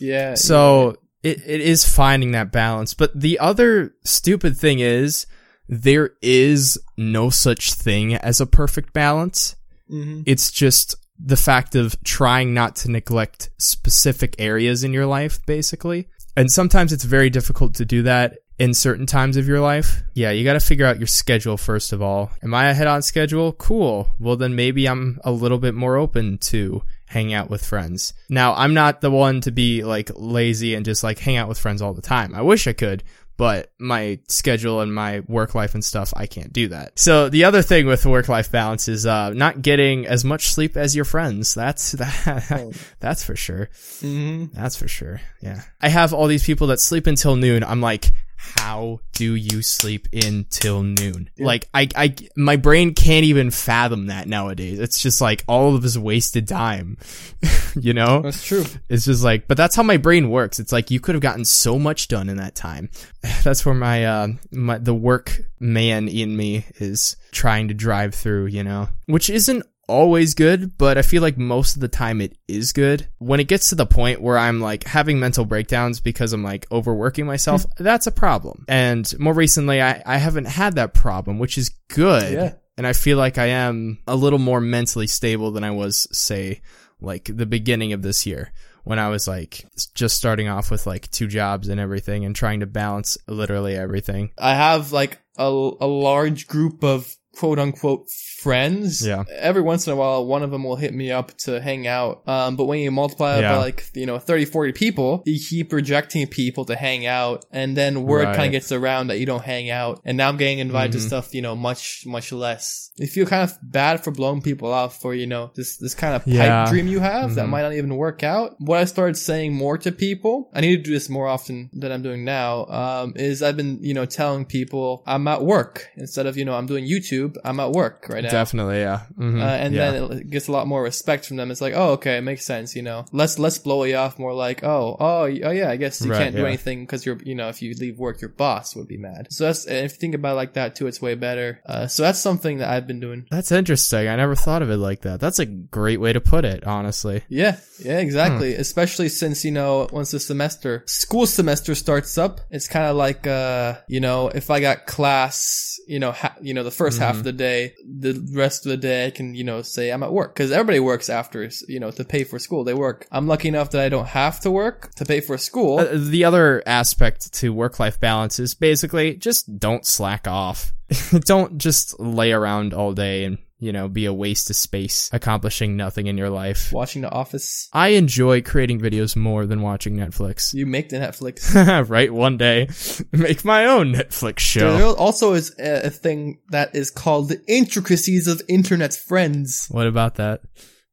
Yeah. 0.00 0.34
So 0.34 0.96
yeah. 1.22 1.32
it, 1.32 1.42
it 1.46 1.60
is 1.60 1.88
finding 1.88 2.32
that 2.32 2.52
balance. 2.52 2.94
But 2.94 3.18
the 3.18 3.38
other 3.38 3.94
stupid 4.04 4.56
thing 4.56 4.80
is 4.80 5.26
there 5.68 6.10
is 6.20 6.78
no 6.96 7.30
such 7.30 7.74
thing 7.74 8.14
as 8.14 8.40
a 8.40 8.46
perfect 8.46 8.92
balance. 8.92 9.56
Mm-hmm. 9.90 10.22
It's 10.26 10.50
just 10.50 10.96
the 11.18 11.36
fact 11.36 11.74
of 11.74 12.02
trying 12.02 12.52
not 12.52 12.76
to 12.76 12.90
neglect 12.90 13.50
specific 13.58 14.34
areas 14.38 14.82
in 14.82 14.92
your 14.92 15.06
life, 15.06 15.44
basically. 15.46 16.08
And 16.36 16.50
sometimes 16.50 16.92
it's 16.92 17.04
very 17.04 17.30
difficult 17.30 17.74
to 17.74 17.84
do 17.84 18.02
that 18.02 18.38
in 18.58 18.74
certain 18.74 19.06
times 19.06 19.36
of 19.36 19.46
your 19.46 19.60
life. 19.60 20.02
Yeah, 20.14 20.30
you 20.30 20.44
got 20.44 20.54
to 20.54 20.60
figure 20.60 20.86
out 20.86 20.98
your 20.98 21.06
schedule 21.06 21.56
first 21.56 21.92
of 21.92 22.02
all. 22.02 22.30
Am 22.42 22.54
I 22.54 22.70
ahead 22.70 22.86
on 22.86 23.02
schedule? 23.02 23.52
Cool. 23.52 24.08
Well, 24.18 24.36
then 24.36 24.54
maybe 24.54 24.86
I'm 24.88 25.20
a 25.24 25.32
little 25.32 25.58
bit 25.58 25.74
more 25.74 25.96
open 25.96 26.38
to 26.38 26.82
hang 27.12 27.34
out 27.34 27.50
with 27.50 27.64
friends. 27.64 28.14
Now, 28.30 28.54
I'm 28.54 28.72
not 28.72 29.02
the 29.02 29.10
one 29.10 29.42
to 29.42 29.50
be 29.50 29.84
like 29.84 30.10
lazy 30.14 30.74
and 30.74 30.84
just 30.84 31.04
like 31.04 31.18
hang 31.18 31.36
out 31.36 31.48
with 31.48 31.58
friends 31.58 31.82
all 31.82 31.92
the 31.92 32.00
time. 32.00 32.34
I 32.34 32.40
wish 32.40 32.66
I 32.66 32.72
could, 32.72 33.04
but 33.36 33.70
my 33.78 34.18
schedule 34.28 34.80
and 34.80 34.94
my 34.94 35.20
work 35.28 35.54
life 35.54 35.74
and 35.74 35.84
stuff, 35.84 36.14
I 36.16 36.26
can't 36.26 36.52
do 36.52 36.68
that. 36.68 36.98
So 36.98 37.28
the 37.28 37.44
other 37.44 37.60
thing 37.60 37.86
with 37.86 38.06
work 38.06 38.28
life 38.28 38.50
balance 38.50 38.88
is 38.88 39.04
uh, 39.04 39.30
not 39.30 39.60
getting 39.60 40.06
as 40.06 40.24
much 40.24 40.52
sleep 40.52 40.76
as 40.76 40.96
your 40.96 41.04
friends. 41.04 41.54
That's 41.54 41.92
that. 42.00 42.46
Oh. 42.50 42.72
that's 42.98 43.22
for 43.24 43.36
sure. 43.36 43.68
Mm-hmm. 44.00 44.54
That's 44.54 44.76
for 44.76 44.88
sure. 44.88 45.20
Yeah, 45.42 45.60
I 45.80 45.90
have 45.90 46.14
all 46.14 46.28
these 46.28 46.44
people 46.44 46.68
that 46.68 46.80
sleep 46.80 47.06
until 47.06 47.36
noon. 47.36 47.62
I'm 47.62 47.80
like, 47.82 48.12
how 48.42 48.98
do 49.12 49.36
you 49.36 49.62
sleep 49.62 50.08
until 50.12 50.82
noon? 50.82 51.30
Yeah. 51.36 51.46
Like 51.46 51.68
I, 51.72 51.88
I, 51.94 52.16
my 52.36 52.56
brain 52.56 52.92
can't 52.92 53.24
even 53.24 53.52
fathom 53.52 54.06
that 54.06 54.26
nowadays. 54.26 54.80
It's 54.80 55.00
just 55.00 55.20
like 55.20 55.44
all 55.46 55.76
of 55.76 55.84
his 55.84 55.96
wasted 55.96 56.48
time, 56.48 56.98
you 57.80 57.94
know? 57.94 58.20
That's 58.22 58.44
true. 58.44 58.64
It's 58.88 59.04
just 59.04 59.22
like, 59.22 59.46
but 59.46 59.56
that's 59.56 59.76
how 59.76 59.84
my 59.84 59.96
brain 59.96 60.28
works. 60.28 60.58
It's 60.58 60.72
like 60.72 60.90
you 60.90 60.98
could 60.98 61.14
have 61.14 61.22
gotten 61.22 61.44
so 61.44 61.78
much 61.78 62.08
done 62.08 62.28
in 62.28 62.38
that 62.38 62.56
time. 62.56 62.90
That's 63.44 63.64
where 63.64 63.76
my, 63.76 64.04
uh, 64.04 64.28
my, 64.50 64.78
the 64.78 64.94
work 64.94 65.40
man 65.60 66.08
in 66.08 66.36
me 66.36 66.66
is 66.78 67.16
trying 67.30 67.68
to 67.68 67.74
drive 67.74 68.14
through, 68.14 68.46
you 68.46 68.64
know, 68.64 68.88
which 69.06 69.30
isn't 69.30 69.64
always 69.92 70.34
good, 70.34 70.76
but 70.78 70.96
I 70.96 71.02
feel 71.02 71.22
like 71.22 71.36
most 71.36 71.76
of 71.76 71.80
the 71.80 71.88
time 71.88 72.20
it 72.20 72.36
is 72.48 72.72
good. 72.72 73.06
When 73.18 73.40
it 73.40 73.48
gets 73.48 73.68
to 73.68 73.74
the 73.74 73.86
point 73.86 74.22
where 74.22 74.38
I'm 74.38 74.60
like 74.60 74.84
having 74.84 75.20
mental 75.20 75.44
breakdowns 75.44 76.00
because 76.00 76.32
I'm 76.32 76.42
like 76.42 76.66
overworking 76.72 77.26
myself, 77.26 77.64
hmm. 77.64 77.84
that's 77.84 78.06
a 78.06 78.12
problem. 78.12 78.64
And 78.68 79.12
more 79.18 79.34
recently, 79.34 79.82
I, 79.82 80.02
I 80.04 80.16
haven't 80.16 80.46
had 80.46 80.76
that 80.76 80.94
problem, 80.94 81.38
which 81.38 81.58
is 81.58 81.68
good. 81.88 82.32
Yeah. 82.32 82.54
And 82.78 82.86
I 82.86 82.94
feel 82.94 83.18
like 83.18 83.36
I 83.36 83.46
am 83.46 83.98
a 84.06 84.16
little 84.16 84.38
more 84.38 84.60
mentally 84.60 85.06
stable 85.06 85.50
than 85.50 85.62
I 85.62 85.72
was, 85.72 86.08
say, 86.10 86.62
like 87.00 87.30
the 87.32 87.46
beginning 87.46 87.92
of 87.92 88.00
this 88.00 88.24
year 88.24 88.50
when 88.84 88.98
I 88.98 89.10
was 89.10 89.28
like 89.28 89.64
just 89.94 90.16
starting 90.16 90.48
off 90.48 90.70
with 90.70 90.86
like 90.86 91.10
two 91.10 91.28
jobs 91.28 91.68
and 91.68 91.78
everything 91.78 92.24
and 92.24 92.34
trying 92.34 92.60
to 92.60 92.66
balance 92.66 93.18
literally 93.28 93.76
everything. 93.76 94.30
I 94.38 94.54
have 94.54 94.90
like 94.90 95.20
a, 95.36 95.44
a 95.44 95.86
large 95.86 96.48
group 96.48 96.82
of 96.82 97.14
quote 97.36 97.58
unquote 97.58 98.08
friends. 98.42 99.06
Yeah. 99.06 99.24
Every 99.30 99.62
once 99.62 99.86
in 99.86 99.92
a 99.92 99.96
while, 99.96 100.26
one 100.26 100.42
of 100.42 100.50
them 100.50 100.64
will 100.64 100.76
hit 100.76 100.92
me 100.92 101.12
up 101.12 101.36
to 101.38 101.60
hang 101.60 101.86
out. 101.86 102.26
Um, 102.28 102.56
but 102.56 102.64
when 102.64 102.80
you 102.80 102.90
multiply 102.90 103.38
yeah. 103.40 103.52
by 103.52 103.58
like, 103.58 103.90
you 103.94 104.04
know, 104.04 104.18
30, 104.18 104.46
40 104.46 104.72
people, 104.72 105.22
you 105.24 105.38
keep 105.38 105.72
rejecting 105.72 106.26
people 106.26 106.64
to 106.66 106.76
hang 106.76 107.06
out. 107.06 107.44
And 107.52 107.76
then 107.76 108.02
word 108.02 108.24
right. 108.24 108.36
kind 108.36 108.46
of 108.46 108.52
gets 108.52 108.72
around 108.72 109.08
that 109.08 109.18
you 109.18 109.26
don't 109.26 109.44
hang 109.44 109.70
out. 109.70 110.02
And 110.04 110.16
now 110.16 110.28
I'm 110.28 110.36
getting 110.36 110.58
invited 110.58 110.90
mm-hmm. 110.90 111.00
to 111.00 111.06
stuff, 111.06 111.34
you 111.34 111.42
know, 111.42 111.54
much, 111.54 112.04
much 112.04 112.32
less. 112.32 112.90
You 112.96 113.06
feel 113.06 113.26
kind 113.26 113.48
of 113.48 113.56
bad 113.62 114.02
for 114.02 114.10
blowing 114.10 114.42
people 114.42 114.72
off 114.72 115.00
for, 115.00 115.14
you 115.14 115.26
know, 115.26 115.50
this, 115.54 115.76
this 115.76 115.94
kind 115.94 116.14
of 116.14 116.24
pipe 116.24 116.34
yeah. 116.34 116.68
dream 116.68 116.88
you 116.88 117.00
have 117.00 117.26
mm-hmm. 117.26 117.34
that 117.36 117.48
might 117.48 117.62
not 117.62 117.72
even 117.74 117.96
work 117.96 118.22
out. 118.22 118.56
What 118.58 118.78
I 118.78 118.84
started 118.84 119.16
saying 119.16 119.54
more 119.54 119.78
to 119.78 119.92
people, 119.92 120.50
I 120.52 120.60
need 120.60 120.76
to 120.76 120.82
do 120.82 120.92
this 120.92 121.08
more 121.08 121.28
often 121.28 121.70
than 121.72 121.92
I'm 121.92 122.02
doing 122.02 122.24
now, 122.24 122.66
um, 122.66 123.12
is 123.16 123.42
I've 123.42 123.56
been, 123.56 123.78
you 123.82 123.94
know, 123.94 124.04
telling 124.04 124.44
people 124.44 125.02
I'm 125.06 125.26
at 125.28 125.42
work 125.42 125.88
instead 125.96 126.26
of, 126.26 126.36
you 126.36 126.44
know, 126.44 126.54
I'm 126.54 126.66
doing 126.66 126.84
YouTube. 126.84 127.21
I'm 127.44 127.60
at 127.60 127.72
work 127.72 128.06
right 128.08 128.22
now. 128.22 128.30
Definitely, 128.30 128.80
yeah. 128.80 129.02
Mm-hmm. 129.18 129.40
Uh, 129.40 129.44
and 129.44 129.74
yeah. 129.74 129.90
then 129.90 130.12
it 130.12 130.30
gets 130.30 130.48
a 130.48 130.52
lot 130.52 130.66
more 130.66 130.82
respect 130.82 131.26
from 131.26 131.36
them. 131.36 131.50
It's 131.50 131.60
like, 131.60 131.74
oh, 131.74 131.92
okay, 131.92 132.18
it 132.18 132.22
makes 132.22 132.44
sense. 132.44 132.74
You 132.74 132.82
know, 132.82 133.06
let's 133.12 133.38
let's 133.38 133.58
blow 133.58 133.84
you 133.84 133.96
off 133.96 134.18
more 134.18 134.34
like, 134.34 134.64
oh, 134.64 134.96
oh, 134.98 135.22
oh, 135.22 135.28
yeah, 135.28 135.70
I 135.70 135.76
guess 135.76 136.04
you 136.04 136.10
right, 136.10 136.18
can't 136.18 136.34
do 136.34 136.42
yeah. 136.42 136.48
anything 136.48 136.84
because 136.84 137.04
you're, 137.06 137.18
you 137.24 137.34
know, 137.34 137.48
if 137.48 137.62
you 137.62 137.74
leave 137.74 137.98
work, 137.98 138.20
your 138.20 138.30
boss 138.30 138.74
would 138.76 138.88
be 138.88 138.96
mad. 138.96 139.28
So 139.30 139.44
that's 139.44 139.66
if 139.66 139.92
you 139.92 139.98
think 139.98 140.14
about 140.14 140.32
it 140.32 140.36
like 140.36 140.54
that 140.54 140.76
too, 140.76 140.86
it's 140.86 141.00
way 141.02 141.14
better. 141.14 141.60
Uh, 141.66 141.86
so 141.86 142.02
that's 142.02 142.18
something 142.18 142.58
that 142.58 142.68
I've 142.68 142.86
been 142.86 143.00
doing. 143.00 143.26
That's 143.30 143.52
interesting. 143.52 144.08
I 144.08 144.16
never 144.16 144.34
thought 144.34 144.62
of 144.62 144.70
it 144.70 144.78
like 144.78 145.02
that. 145.02 145.20
That's 145.20 145.38
a 145.38 145.46
great 145.46 146.00
way 146.00 146.12
to 146.12 146.20
put 146.20 146.44
it, 146.44 146.64
honestly. 146.66 147.22
Yeah, 147.28 147.58
yeah, 147.84 147.98
exactly. 147.98 148.54
Hmm. 148.54 148.60
Especially 148.60 149.08
since 149.08 149.44
you 149.44 149.50
know, 149.50 149.88
once 149.92 150.10
the 150.10 150.20
semester, 150.20 150.84
school 150.86 151.26
semester 151.26 151.74
starts 151.74 152.18
up, 152.18 152.40
it's 152.50 152.68
kind 152.68 152.86
of 152.86 152.96
like, 152.96 153.26
uh, 153.26 153.78
you 153.88 154.00
know, 154.00 154.28
if 154.28 154.50
I 154.50 154.60
got 154.60 154.86
class, 154.86 155.78
you 155.86 155.98
know, 155.98 156.12
ha- 156.12 156.36
you 156.40 156.54
know, 156.54 156.62
the 156.62 156.70
1st 156.70 156.90
mm-hmm. 156.90 157.02
half 157.02 157.11
of 157.18 157.24
the 157.24 157.32
day, 157.32 157.74
the 157.84 158.26
rest 158.32 158.66
of 158.66 158.70
the 158.70 158.76
day 158.76 159.06
I 159.06 159.10
can, 159.10 159.34
you 159.34 159.44
know, 159.44 159.62
say 159.62 159.90
I'm 159.90 160.02
at 160.02 160.12
work 160.12 160.34
because 160.34 160.50
everybody 160.50 160.80
works 160.80 161.08
after, 161.08 161.48
you 161.68 161.80
know, 161.80 161.90
to 161.90 162.04
pay 162.04 162.24
for 162.24 162.38
school. 162.38 162.64
They 162.64 162.74
work. 162.74 163.06
I'm 163.10 163.26
lucky 163.26 163.48
enough 163.48 163.70
that 163.70 163.82
I 163.82 163.88
don't 163.88 164.08
have 164.08 164.40
to 164.40 164.50
work 164.50 164.94
to 164.96 165.04
pay 165.04 165.20
for 165.20 165.38
school. 165.38 165.80
Uh, 165.80 165.88
the 165.92 166.24
other 166.24 166.62
aspect 166.66 167.32
to 167.34 167.52
work 167.52 167.78
life 167.78 168.00
balance 168.00 168.38
is 168.38 168.54
basically 168.54 169.14
just 169.14 169.58
don't 169.58 169.86
slack 169.86 170.26
off. 170.26 170.72
don't 171.24 171.58
just 171.58 171.98
lay 171.98 172.32
around 172.32 172.74
all 172.74 172.92
day 172.92 173.24
and 173.24 173.38
you 173.62 173.72
know, 173.72 173.88
be 173.88 174.06
a 174.06 174.12
waste 174.12 174.50
of 174.50 174.56
space, 174.56 175.08
accomplishing 175.12 175.76
nothing 175.76 176.08
in 176.08 176.18
your 176.18 176.30
life. 176.30 176.72
Watching 176.72 177.02
The 177.02 177.10
Office. 177.12 177.68
I 177.72 177.88
enjoy 177.90 178.42
creating 178.42 178.80
videos 178.80 179.14
more 179.14 179.46
than 179.46 179.62
watching 179.62 179.96
Netflix. 179.96 180.52
You 180.62 180.66
make 180.66 180.88
the 180.88 180.96
Netflix. 180.96 181.88
right? 181.88 182.12
One 182.12 182.36
day, 182.36 182.68
make 183.12 183.44
my 183.44 183.66
own 183.66 183.92
Netflix 183.94 184.40
show. 184.40 184.76
There 184.76 184.86
also 184.86 185.32
is 185.32 185.54
a 185.58 185.90
thing 185.90 186.40
that 186.50 186.74
is 186.74 186.90
called 186.90 187.28
the 187.28 187.40
intricacies 187.46 188.26
of 188.26 188.42
internet 188.48 188.94
friends. 188.94 189.68
What 189.70 189.86
about 189.86 190.16
that? 190.16 190.40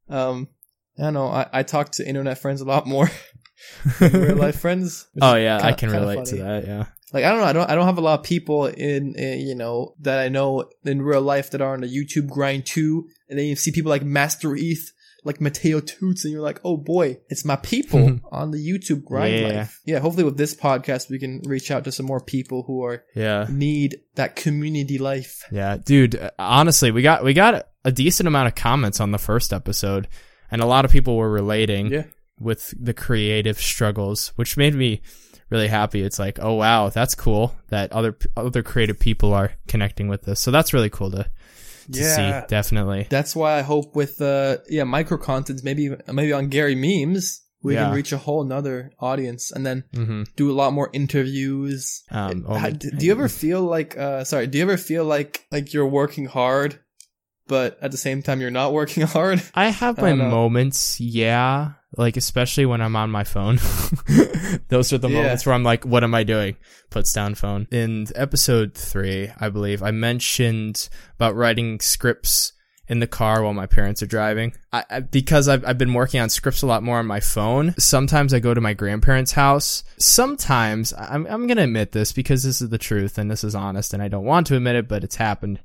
Um, 0.08 0.48
I 0.98 1.02
don't 1.02 1.14
know. 1.14 1.26
I, 1.26 1.46
I 1.52 1.62
talk 1.64 1.90
to 1.92 2.08
internet 2.08 2.38
friends 2.38 2.60
a 2.60 2.64
lot 2.64 2.86
more 2.86 3.10
real 4.00 4.36
life 4.36 4.60
friends. 4.60 5.08
Oh 5.20 5.34
yeah, 5.34 5.58
I 5.60 5.72
can 5.72 5.90
relate 5.90 6.24
to 6.26 6.36
that. 6.36 6.66
Yeah. 6.66 6.86
Like 7.12 7.24
I 7.24 7.30
don't 7.30 7.40
know, 7.40 7.46
I 7.46 7.52
don't 7.52 7.70
I 7.70 7.74
don't 7.74 7.86
have 7.86 7.98
a 7.98 8.02
lot 8.02 8.20
of 8.20 8.24
people 8.24 8.66
in, 8.66 9.14
in, 9.16 9.40
you 9.40 9.54
know 9.54 9.94
that 10.00 10.18
I 10.18 10.28
know 10.28 10.70
in 10.84 11.02
real 11.02 11.22
life 11.22 11.50
that 11.50 11.60
are 11.60 11.74
on 11.74 11.80
the 11.80 11.88
YouTube 11.88 12.28
grind 12.28 12.66
too, 12.66 13.08
and 13.28 13.38
then 13.38 13.46
you 13.46 13.56
see 13.56 13.72
people 13.72 13.90
like 13.90 14.04
Master 14.04 14.54
ETH, 14.56 14.92
like 15.24 15.40
Mateo 15.40 15.80
Toots, 15.80 16.24
and 16.24 16.32
you're 16.32 16.42
like, 16.42 16.60
oh 16.64 16.76
boy, 16.76 17.18
it's 17.28 17.44
my 17.44 17.56
people 17.56 17.98
mm-hmm. 17.98 18.26
on 18.30 18.52
the 18.52 18.58
YouTube 18.58 19.04
grind 19.04 19.34
yeah. 19.34 19.48
life. 19.48 19.80
Yeah, 19.84 19.98
hopefully 19.98 20.22
with 20.24 20.36
this 20.36 20.54
podcast 20.54 21.10
we 21.10 21.18
can 21.18 21.42
reach 21.46 21.72
out 21.72 21.82
to 21.84 21.92
some 21.92 22.06
more 22.06 22.20
people 22.20 22.62
who 22.62 22.84
are 22.84 23.04
yeah 23.16 23.46
need 23.50 24.00
that 24.14 24.36
community 24.36 24.98
life. 24.98 25.44
Yeah, 25.50 25.78
dude. 25.78 26.30
Honestly, 26.38 26.92
we 26.92 27.02
got 27.02 27.24
we 27.24 27.34
got 27.34 27.66
a 27.84 27.90
decent 27.90 28.28
amount 28.28 28.48
of 28.48 28.54
comments 28.54 29.00
on 29.00 29.10
the 29.10 29.18
first 29.18 29.52
episode, 29.52 30.06
and 30.48 30.62
a 30.62 30.66
lot 30.66 30.84
of 30.84 30.92
people 30.92 31.16
were 31.16 31.30
relating. 31.30 31.88
Yeah. 31.88 32.04
With 32.42 32.72
the 32.82 32.94
creative 32.94 33.58
struggles, 33.58 34.32
which 34.36 34.56
made 34.56 34.74
me 34.74 35.02
really 35.50 35.68
happy. 35.68 36.02
It's 36.02 36.18
like, 36.18 36.38
oh 36.40 36.54
wow, 36.54 36.88
that's 36.88 37.14
cool 37.14 37.54
that 37.68 37.92
other 37.92 38.16
other 38.36 38.62
creative 38.62 38.98
people 38.98 39.34
are 39.34 39.52
connecting 39.68 40.08
with 40.08 40.22
this. 40.22 40.40
So 40.40 40.50
that's 40.50 40.72
really 40.72 40.90
cool 40.90 41.10
to, 41.10 41.24
to 41.24 42.00
yeah, 42.00 42.42
see. 42.42 42.46
Definitely. 42.48 43.06
That's 43.10 43.36
why 43.36 43.58
I 43.58 43.62
hope 43.62 43.94
with 43.94 44.20
uh 44.20 44.58
yeah 44.68 44.84
micro 44.84 45.18
contents 45.18 45.62
maybe 45.62 45.94
maybe 46.12 46.32
on 46.32 46.48
Gary 46.48 46.74
memes 46.74 47.42
we 47.62 47.74
yeah. 47.74 47.84
can 47.84 47.94
reach 47.94 48.12
a 48.12 48.18
whole 48.18 48.42
nother 48.44 48.92
audience 49.00 49.52
and 49.52 49.66
then 49.66 49.84
mm-hmm. 49.92 50.22
do 50.36 50.50
a 50.50 50.54
lot 50.54 50.72
more 50.72 50.88
interviews. 50.92 52.02
Um, 52.10 52.46
oh, 52.48 52.70
do, 52.70 52.90
do 52.90 53.04
you 53.04 53.12
ever 53.12 53.28
feel 53.28 53.62
like 53.62 53.96
uh 53.98 54.24
sorry? 54.24 54.46
Do 54.46 54.58
you 54.58 54.64
ever 54.64 54.76
feel 54.76 55.04
like 55.04 55.46
like 55.50 55.72
you're 55.72 55.86
working 55.86 56.26
hard? 56.26 56.78
But 57.50 57.78
at 57.82 57.90
the 57.90 57.96
same 57.96 58.22
time, 58.22 58.40
you're 58.40 58.52
not 58.52 58.72
working 58.72 59.02
hard. 59.06 59.42
I 59.56 59.70
have 59.70 59.98
my 59.98 60.10
I 60.10 60.14
moments, 60.14 61.00
yeah 61.00 61.72
like 61.96 62.16
especially 62.16 62.66
when 62.66 62.80
I'm 62.80 62.96
on 62.96 63.10
my 63.10 63.24
phone. 63.24 63.56
Those 64.68 64.92
are 64.92 64.98
the 64.98 65.08
yeah. 65.08 65.22
moments 65.22 65.44
where 65.44 65.54
I'm 65.54 65.64
like, 65.64 65.84
what 65.84 66.04
am 66.04 66.14
I 66.14 66.22
doing? 66.22 66.56
Puts 66.88 67.12
down 67.12 67.34
phone. 67.34 67.66
In 67.70 68.06
episode 68.14 68.74
three, 68.74 69.30
I 69.40 69.48
believe, 69.48 69.82
I 69.82 69.90
mentioned 69.90 70.88
about 71.16 71.34
writing 71.34 71.80
scripts 71.80 72.52
in 72.86 72.98
the 73.00 73.06
car 73.06 73.42
while 73.42 73.54
my 73.54 73.66
parents 73.66 74.02
are 74.02 74.06
driving. 74.06 74.52
I, 74.72 74.84
I, 74.90 75.00
because 75.00 75.48
I've, 75.48 75.64
I've 75.64 75.78
been 75.78 75.94
working 75.94 76.20
on 76.20 76.28
scripts 76.28 76.62
a 76.62 76.66
lot 76.66 76.82
more 76.82 76.98
on 76.98 77.06
my 77.06 77.20
phone. 77.20 77.74
Sometimes 77.78 78.34
I 78.34 78.40
go 78.40 78.54
to 78.54 78.60
my 78.60 78.74
grandparents' 78.74 79.32
house. 79.32 79.84
Sometimes 79.98 80.92
I'm, 80.92 81.26
I'm 81.26 81.46
going 81.46 81.56
to 81.56 81.64
admit 81.64 81.92
this 81.92 82.12
because 82.12 82.42
this 82.42 82.60
is 82.60 82.68
the 82.68 82.78
truth 82.78 83.18
and 83.18 83.30
this 83.30 83.44
is 83.44 83.54
honest 83.54 83.94
and 83.94 84.02
I 84.02 84.08
don't 84.08 84.24
want 84.24 84.48
to 84.48 84.56
admit 84.56 84.76
it, 84.76 84.88
but 84.88 85.04
it's 85.04 85.16
happened 85.16 85.60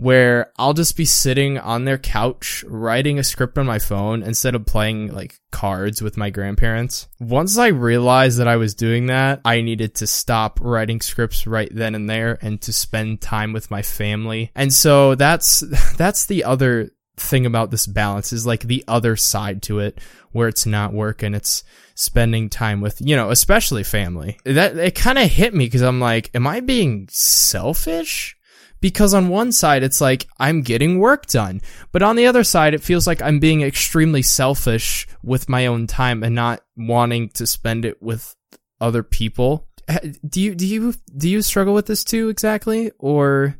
where 0.00 0.50
I'll 0.56 0.72
just 0.72 0.96
be 0.96 1.04
sitting 1.04 1.58
on 1.58 1.84
their 1.84 1.98
couch 1.98 2.64
writing 2.66 3.18
a 3.18 3.24
script 3.24 3.58
on 3.58 3.66
my 3.66 3.78
phone 3.78 4.22
instead 4.22 4.54
of 4.54 4.64
playing 4.64 5.12
like 5.12 5.38
cards 5.50 6.00
with 6.00 6.16
my 6.16 6.30
grandparents. 6.30 7.06
Once 7.18 7.58
I 7.58 7.66
realized 7.66 8.38
that 8.38 8.48
I 8.48 8.56
was 8.56 8.74
doing 8.74 9.06
that, 9.06 9.42
I 9.44 9.60
needed 9.60 9.96
to 9.96 10.06
stop 10.06 10.58
writing 10.62 11.02
scripts 11.02 11.46
right 11.46 11.68
then 11.70 11.94
and 11.94 12.08
there 12.08 12.38
and 12.40 12.58
to 12.62 12.72
spend 12.72 13.20
time 13.20 13.52
with 13.52 13.70
my 13.70 13.82
family. 13.82 14.50
And 14.54 14.72
so 14.72 15.16
that's 15.16 15.60
that's 15.98 16.24
the 16.24 16.44
other 16.44 16.88
thing 17.18 17.44
about 17.44 17.70
this 17.70 17.86
balance 17.86 18.32
is 18.32 18.46
like 18.46 18.62
the 18.62 18.82
other 18.88 19.16
side 19.16 19.60
to 19.64 19.80
it 19.80 20.00
where 20.32 20.48
it's 20.48 20.64
not 20.64 20.94
work 20.94 21.22
and 21.22 21.36
it's 21.36 21.62
spending 21.94 22.48
time 22.48 22.80
with, 22.80 23.02
you 23.02 23.16
know, 23.16 23.28
especially 23.28 23.84
family. 23.84 24.38
That 24.46 24.78
it 24.78 24.94
kind 24.94 25.18
of 25.18 25.30
hit 25.30 25.52
me 25.52 25.68
cuz 25.68 25.82
I'm 25.82 26.00
like, 26.00 26.30
am 26.34 26.46
I 26.46 26.60
being 26.60 27.06
selfish? 27.10 28.38
Because 28.80 29.14
on 29.14 29.28
one 29.28 29.52
side 29.52 29.82
it's 29.82 30.00
like 30.00 30.26
I'm 30.38 30.62
getting 30.62 30.98
work 30.98 31.26
done, 31.26 31.60
but 31.92 32.02
on 32.02 32.16
the 32.16 32.26
other 32.26 32.44
side 32.44 32.74
it 32.74 32.82
feels 32.82 33.06
like 33.06 33.22
I'm 33.22 33.38
being 33.38 33.62
extremely 33.62 34.22
selfish 34.22 35.06
with 35.22 35.48
my 35.48 35.66
own 35.66 35.86
time 35.86 36.22
and 36.22 36.34
not 36.34 36.62
wanting 36.76 37.30
to 37.30 37.46
spend 37.46 37.84
it 37.84 38.02
with 38.02 38.34
other 38.80 39.02
people. 39.02 39.68
Do 40.28 40.40
you 40.40 40.54
do 40.54 40.66
you 40.66 40.94
do 41.16 41.28
you 41.28 41.42
struggle 41.42 41.74
with 41.74 41.86
this 41.86 42.04
too 42.04 42.28
exactly 42.28 42.92
or 42.98 43.56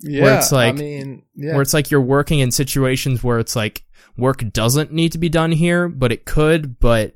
yeah, 0.00 0.22
where 0.22 0.38
it's 0.38 0.52
like 0.52 0.74
I 0.74 0.78
mean, 0.78 1.22
yeah. 1.34 1.52
where 1.52 1.62
it's 1.62 1.74
like 1.74 1.90
you're 1.90 2.00
working 2.00 2.38
in 2.38 2.50
situations 2.50 3.22
where 3.22 3.38
it's 3.38 3.56
like 3.56 3.84
work 4.16 4.44
doesn't 4.52 4.92
need 4.92 5.12
to 5.12 5.18
be 5.18 5.28
done 5.28 5.52
here, 5.52 5.88
but 5.88 6.12
it 6.12 6.24
could, 6.24 6.78
but 6.78 7.14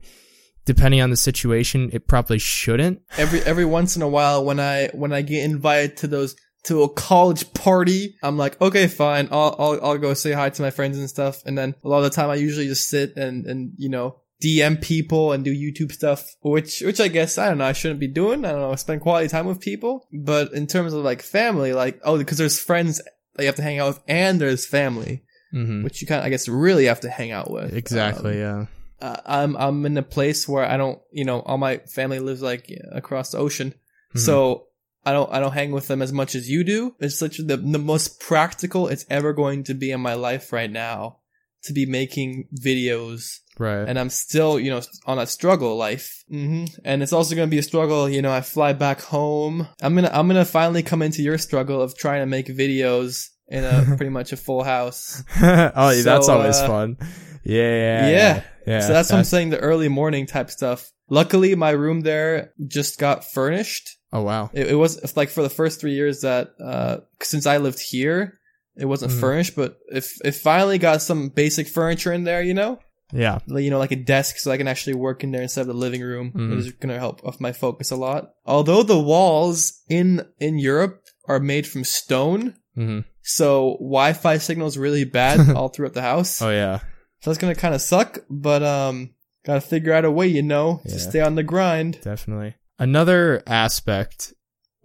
depending 0.65 1.01
on 1.01 1.11
the 1.11 1.17
situation, 1.17 1.91
it 1.93 2.07
probably 2.07 2.39
shouldn't. 2.39 3.03
Every 3.17 3.41
every 3.41 3.65
once 3.65 3.97
in 3.97 4.03
a 4.03 4.09
while 4.09 4.45
when 4.45 4.61
I 4.61 4.89
when 4.93 5.13
I 5.13 5.23
get 5.23 5.45
invited 5.45 5.99
to 5.99 6.09
those 6.09 6.37
to 6.65 6.83
a 6.83 6.89
college 6.89 7.53
party. 7.55 8.17
I'm 8.23 8.37
like, 8.37 8.61
okay, 8.61 8.87
fine. 8.87 9.29
I'll, 9.31 9.55
I'll, 9.59 9.85
I'll 9.85 9.99
go 9.99 10.15
say 10.15 10.33
hi 10.33 10.51
to 10.51 10.63
my 10.63 10.71
friends 10.71 10.99
and 10.99 11.09
stuff. 11.09 11.43
And 11.45 11.57
then 11.57 11.75
a 11.85 11.89
lot 11.89 11.99
of 11.99 12.05
the 12.05 12.11
time 12.11 12.31
I 12.31 12.35
usually 12.37 12.67
just 12.67 12.89
sit 12.89 13.17
and, 13.17 13.47
and, 13.47 13.73
you 13.77 13.89
know, 13.89 14.21
DM 14.43 14.81
people 14.83 15.33
and 15.33 15.45
do 15.45 15.55
YouTube 15.55 15.93
stuff, 15.93 16.37
which, 16.43 16.81
which 16.81 17.01
I 17.01 17.09
guess, 17.09 17.39
I 17.39 17.49
don't 17.49 17.59
know, 17.59 17.67
I 17.67 17.73
shouldn't 17.73 18.01
be 18.01 18.09
doing. 18.09 18.45
I 18.45 18.53
don't 18.53 18.61
know, 18.61 18.75
spend 18.77 19.03
quality 19.03 19.29
time 19.29 19.47
with 19.47 19.61
people. 19.61 20.07
But 20.13 20.53
in 20.53 20.67
terms 20.67 20.95
of 20.95 21.05
like 21.05 21.23
family, 21.23 21.73
like, 21.75 22.01
oh, 22.03 22.19
because 22.19 22.39
there's 22.39 22.59
friends 22.59 23.01
that 23.35 23.43
you 23.43 23.47
have 23.47 23.57
to 23.57 23.63
hang 23.63 23.79
out 23.79 23.89
with 23.89 24.01
and 24.09 24.41
there's 24.41 24.67
family, 24.67 25.23
mm-hmm. 25.53 25.85
which 25.85 26.01
you 26.01 26.09
kind 26.09 26.21
of, 26.21 26.25
I 26.25 26.31
guess, 26.31 26.49
really 26.49 26.87
have 26.87 27.01
to 27.01 27.11
hang 27.11 27.31
out 27.31 27.51
with. 27.51 27.75
Exactly. 27.75 28.43
Um, 28.43 28.69
yeah. 29.01 29.07
Uh, 29.07 29.21
I'm, 29.27 29.57
I'm 29.57 29.85
in 29.85 29.99
a 29.99 30.03
place 30.03 30.49
where 30.49 30.65
I 30.65 30.79
don't, 30.79 30.99
you 31.13 31.27
know, 31.27 31.41
all 31.41 31.59
my 31.59 31.79
family 31.79 32.21
lives 32.21 32.41
like 32.41 32.71
across 32.91 33.33
the 33.33 33.39
ocean. 33.39 33.71
Mm-hmm. 33.71 34.21
So 34.21 34.69
I 35.07 35.13
don't 35.13 35.33
I 35.33 35.41
don't 35.41 35.53
hang 35.53 35.73
with 35.73 35.89
them 35.89 36.03
as 36.03 36.13
much 36.13 36.35
as 36.35 36.49
you 36.49 36.65
do. 36.65 36.95
It's 36.99 37.19
such 37.19 37.39
the 37.39 37.57
the 37.57 37.79
most 37.79 38.21
practical 38.21 38.89
it's 38.89 39.05
ever 39.11 39.33
going 39.33 39.65
to 39.65 39.75
be 39.75 39.91
in 39.91 40.01
my 40.01 40.15
life 40.15 40.53
right 40.53 40.71
now 40.71 41.19
to 41.65 41.73
be 41.73 41.87
making 41.87 42.49
videos. 42.55 43.41
Right. 43.59 43.89
And 43.89 43.99
I'm 43.99 44.11
still, 44.11 44.59
you 44.59 44.71
know, 44.71 44.81
on 45.07 45.19
a 45.19 45.27
struggle 45.27 45.77
life. 45.77 46.25
Mm-hmm. 46.31 46.65
And 46.85 47.03
it's 47.03 47.13
also 47.13 47.35
going 47.35 47.49
to 47.49 47.51
be 47.51 47.59
a 47.59 47.63
struggle, 47.63 48.09
you 48.09 48.23
know, 48.23 48.33
I 48.33 48.41
fly 48.41 48.73
back 48.73 49.01
home. 49.01 49.69
I'm 49.81 49.95
going 49.95 50.05
to 50.05 50.17
I'm 50.17 50.29
going 50.29 50.45
to 50.45 50.51
finally 50.51 50.83
come 50.83 51.03
into 51.03 51.23
your 51.23 51.39
struggle 51.39 51.81
of 51.81 51.97
trying 51.97 52.23
to 52.23 52.27
make 52.27 52.47
videos 52.47 53.29
in 53.49 53.65
a 53.65 53.85
pretty 53.97 54.11
much 54.11 54.33
a 54.33 54.37
full 54.37 54.63
house. 54.63 55.23
oh, 55.43 55.93
so, 55.93 56.03
that's 56.03 56.29
always 56.29 56.57
uh, 56.57 56.67
fun. 56.67 56.97
Yeah, 57.45 57.61
yeah. 57.63 58.09
Yeah. 58.09 58.43
yeah. 58.67 58.81
So 58.81 58.89
that's, 58.89 58.89
that's 58.89 59.13
what 59.13 59.19
I'm 59.19 59.25
saying 59.25 59.51
the 59.51 59.59
early 59.59 59.89
morning 59.89 60.27
type 60.27 60.51
stuff. 60.51 60.91
Luckily 61.11 61.55
my 61.55 61.71
room 61.71 62.01
there 62.01 62.53
just 62.67 62.99
got 62.99 63.25
furnished 63.25 63.99
Oh 64.15 64.23
wow! 64.23 64.49
It, 64.53 64.69
it 64.69 64.75
was 64.77 65.17
like 65.17 65.29
for 65.29 65.43
the 65.43 65.51
first 65.51 65.81
three 65.81 65.95
years 65.95 66.21
that 66.21 66.51
uh, 66.65 66.99
since 67.21 67.47
I 67.47 67.57
lived 67.57 67.81
here, 67.81 68.39
it 68.77 68.85
wasn't 68.85 69.11
mm. 69.11 69.21
furnished, 69.21 69.57
but 69.57 69.79
if 69.89 70.17
it 70.25 70.37
finally 70.37 70.79
got 70.79 71.03
some 71.03 71.31
basic 71.31 71.67
furniture 71.67 72.13
in 72.13 72.23
there, 72.23 72.41
you 72.41 72.55
know. 72.55 72.79
Yeah. 73.13 73.41
You 73.47 73.71
know, 73.71 73.79
like 73.79 73.93
a 73.93 73.97
desk 73.97 74.39
so 74.39 74.51
I 74.51 74.57
can 74.57 74.69
actually 74.69 74.95
work 74.95 75.23
in 75.23 75.31
there 75.31 75.43
instead 75.43 75.63
of 75.63 75.67
the 75.67 75.75
living 75.75 76.01
room. 76.01 76.33
Mm. 76.33 76.41
Mm-hmm. 76.41 76.59
It's 76.61 76.73
gonna 76.73 76.99
help 76.99 77.25
off 77.25 77.41
my 77.41 77.53
focus 77.53 77.91
a 77.91 77.97
lot. 77.97 78.31
Although 78.47 78.85
the 78.85 78.99
walls 78.99 79.83
in 79.89 80.27
in 80.39 80.59
Europe 80.59 81.03
are 81.27 81.41
made 81.41 81.67
from 81.67 81.83
stone, 81.83 82.55
mm-hmm. 82.77 83.01
so 83.23 83.77
Wi-Fi 83.81 84.39
signal 84.39 84.69
is 84.69 84.79
really 84.79 85.05
bad 85.05 85.51
all 85.57 85.69
throughout 85.69 85.95
the 85.95 86.03
house. 86.03 86.41
Oh 86.41 86.51
yeah. 86.51 86.79
So 87.21 87.31
that's 87.31 87.39
gonna 87.39 87.55
kind 87.57 87.75
of 87.75 87.81
suck, 87.81 88.19
but 88.31 88.63
um, 88.63 89.15
gotta 89.45 89.61
figure 89.61 89.93
out 89.93 90.05
a 90.05 90.11
way, 90.11 90.29
you 90.29 90.43
know, 90.43 90.81
yeah. 90.85 90.93
to 90.93 91.01
stay 91.01 91.21
on 91.21 91.35
the 91.35 91.43
grind. 91.43 92.01
Definitely. 92.01 92.55
Another 92.79 93.43
aspect 93.47 94.35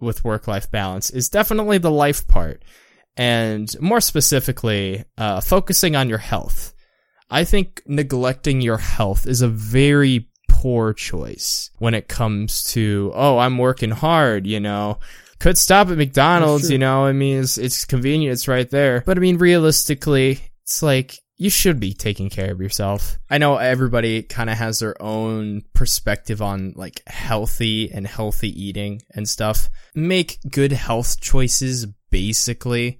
with 0.00 0.24
work 0.24 0.46
life 0.48 0.70
balance 0.70 1.10
is 1.10 1.28
definitely 1.28 1.78
the 1.78 1.90
life 1.90 2.26
part, 2.26 2.64
and 3.16 3.68
more 3.80 4.00
specifically, 4.00 5.04
uh, 5.18 5.40
focusing 5.40 5.96
on 5.96 6.08
your 6.08 6.18
health. 6.18 6.72
I 7.30 7.44
think 7.44 7.82
neglecting 7.86 8.60
your 8.60 8.78
health 8.78 9.26
is 9.26 9.42
a 9.42 9.48
very 9.48 10.28
poor 10.48 10.92
choice 10.92 11.70
when 11.78 11.94
it 11.94 12.08
comes 12.08 12.64
to, 12.72 13.12
oh, 13.14 13.38
I'm 13.38 13.58
working 13.58 13.90
hard, 13.90 14.46
you 14.46 14.60
know. 14.60 14.98
Could 15.38 15.56
stop 15.56 15.88
at 15.88 15.96
McDonald's, 15.96 16.70
you 16.70 16.78
know. 16.78 17.06
I 17.06 17.12
mean, 17.12 17.40
it's, 17.40 17.56
it's 17.56 17.86
convenient, 17.86 18.34
it's 18.34 18.48
right 18.48 18.68
there. 18.68 19.02
But 19.06 19.16
I 19.16 19.20
mean, 19.20 19.38
realistically, 19.38 20.40
it's 20.62 20.82
like 20.82 21.18
you 21.40 21.48
should 21.48 21.80
be 21.80 21.94
taking 21.94 22.28
care 22.28 22.52
of 22.52 22.60
yourself. 22.60 23.18
I 23.30 23.38
know 23.38 23.56
everybody 23.56 24.22
kind 24.22 24.50
of 24.50 24.58
has 24.58 24.80
their 24.80 25.00
own 25.00 25.62
perspective 25.72 26.42
on 26.42 26.74
like 26.76 27.02
healthy 27.06 27.90
and 27.90 28.06
healthy 28.06 28.50
eating 28.62 29.00
and 29.14 29.26
stuff. 29.26 29.70
Make 29.94 30.38
good 30.50 30.72
health 30.72 31.18
choices, 31.18 31.86
basically. 32.10 32.98